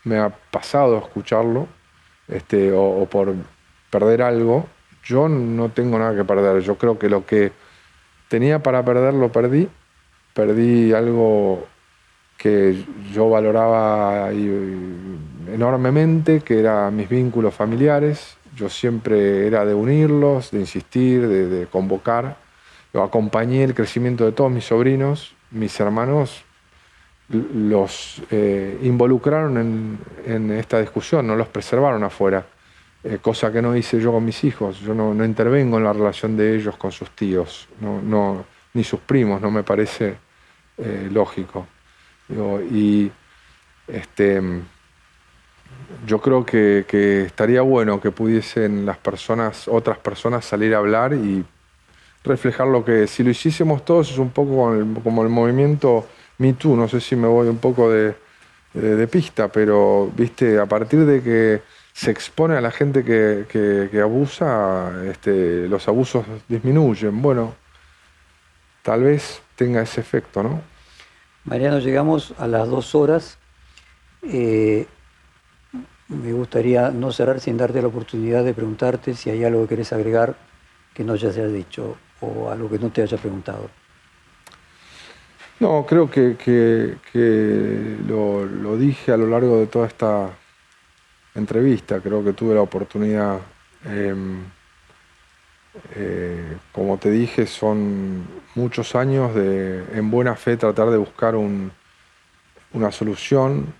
[0.03, 1.67] me ha pasado escucharlo,
[2.27, 3.33] este, o, o por
[3.89, 4.67] perder algo.
[5.03, 7.51] Yo no tengo nada que perder, yo creo que lo que
[8.35, 9.69] tenía para perder lo perdí,
[10.33, 11.65] perdí algo
[12.37, 12.83] que
[13.13, 14.29] yo valoraba
[15.53, 18.35] enormemente, que eran mis vínculos familiares.
[18.53, 22.35] Yo siempre era de unirlos, de insistir, de, convocar.
[22.93, 26.43] Yo acompañé el crecimiento de todos mis sobrinos, mis hermanos
[27.29, 32.45] los eh, involucraron en, en esta discusión, no los preservaron afuera,
[33.05, 34.79] eh, cosa que no hice yo con mis hijos.
[34.81, 38.83] Yo no, no intervengo en la relación de ellos con sus tíos, no, no- ni
[38.83, 40.17] sus primos, no me parece
[40.77, 41.67] eh, lógico.
[42.71, 43.09] Y
[43.87, 44.41] este,
[46.05, 51.13] yo creo que, que estaría bueno que pudiesen las personas, otras personas salir a hablar
[51.13, 51.43] y
[52.23, 56.07] reflejar lo que si lo hiciésemos todos es un poco como el, como el movimiento
[56.39, 58.15] Me Too, no sé si me voy un poco de,
[58.73, 61.61] de- de pista, pero viste, a partir de que
[61.95, 67.21] se expone a la gente que, que- que abusa, este, los abusos disminuyen.
[67.21, 67.55] Bueno,
[68.83, 70.61] tal vez tenga ese efecto, ¿no?
[71.45, 73.37] Mariano, llegamos a las dos horas.
[74.23, 74.87] Eh,
[76.09, 79.93] me gustaría no cerrar sin darte la oportunidad de preguntarte si hay algo que querés
[79.93, 80.35] agregar
[80.93, 83.69] que no ya se haya dicho o algo que no te haya preguntado.
[85.61, 90.29] No, creo que, que- que lo, lo dije a lo largo de toda esta
[91.35, 91.99] entrevista.
[91.99, 93.39] Creo que tuve la oportunidad,
[93.85, 94.43] em,
[95.95, 98.25] eh, como te dije, son
[98.55, 101.71] muchos años de, en buena fe, tratar de buscar un,
[102.73, 103.73] una solución.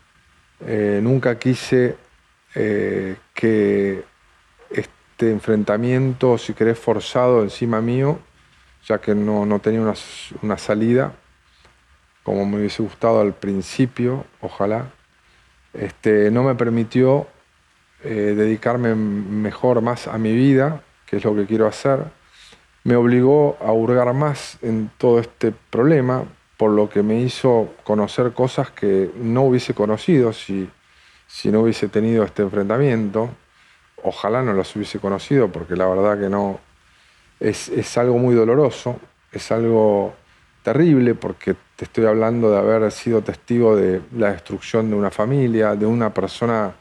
[0.66, 1.96] Eh, nunca quise
[2.56, 4.04] eh, que
[4.70, 8.20] este enfrentamiento, si querés, forzado encima mío,
[8.86, 11.14] ya que no, tenía una, salida,
[12.24, 14.92] como me hubiese gustado al principio, ojalá,
[15.74, 17.28] este, no me permitió
[18.06, 22.04] eh, dedicarme mejor, más a mi vida, que es lo que quiero hacer.
[22.84, 26.24] Me obligó a hurgar más en todo este problema,
[26.56, 30.70] por lo que me hizo conocer cosas que no hubiese conocido si,
[31.26, 33.30] si no hubiese tenido este enfrentamiento.
[34.04, 36.60] Ojalá no las hubiese conocido, porque la verdad que no.
[37.40, 39.00] Es, es algo muy doloroso,
[39.32, 40.14] es algo
[40.62, 45.76] terrible, porque te estoy hablando de haber sido testigo de la destrucción de una familia,
[45.76, 46.76] de una persona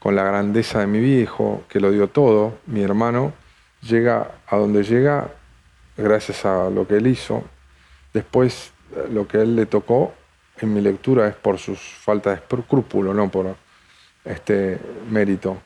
[0.00, 3.32] con la grandeza de mi viejo, que lo dio todo, mi hermano,
[3.82, 5.28] llega a donde llega
[5.96, 7.44] gracias a lo que él hizo.
[8.12, 8.72] Después
[9.10, 10.14] lo que él le tocó
[10.58, 13.54] en mi lectura es por sus falta de escrúpulo, no por
[14.24, 14.78] este
[15.10, 15.58] mérito.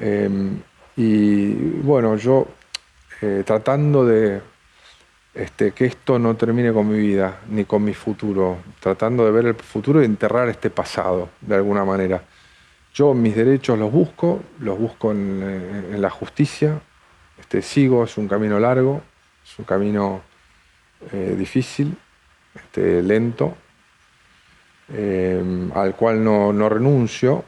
[0.00, 0.60] Em,
[0.96, 2.48] y bueno, yo
[3.20, 4.40] eh, tratando de
[5.34, 9.46] este, que esto no termine con mi vida ni con mi futuro, tratando de ver
[9.46, 12.22] el futuro y enterrar este pasado de alguna manera.
[12.94, 16.80] Yo mis derechos los busco, los busco en, la justicia,
[17.40, 19.02] este, sigo, es un camino largo,
[19.44, 20.22] es un camino
[21.12, 21.96] eh, difícil,
[22.54, 23.56] este, lento,
[24.92, 25.42] eh,
[25.74, 27.44] al cual no, renuncio,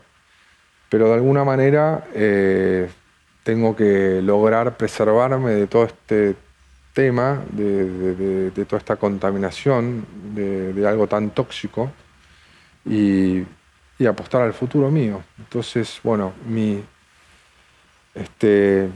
[0.88, 2.90] pero de alguna manera eh,
[3.44, 6.34] tengo que lograr preservarme de todo este
[6.92, 11.92] tema, de, toda esta contaminación, de, algo tan tóxico
[13.98, 15.22] y, apostar al futuro mío.
[15.38, 16.82] Entonces, bueno, mi
[18.14, 18.88] este,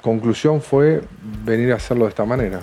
[0.00, 1.02] conclusión fue
[1.44, 2.60] venir a hacerlo de esta manera.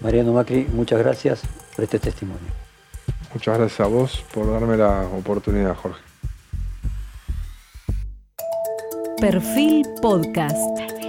[0.00, 1.42] Mariano Macri, muchas gracias
[1.74, 2.48] por este testimonio.
[3.32, 6.00] Muchas gracias a vos por darme la oportunidad, Jorge.
[9.18, 11.01] Perfil Podcast.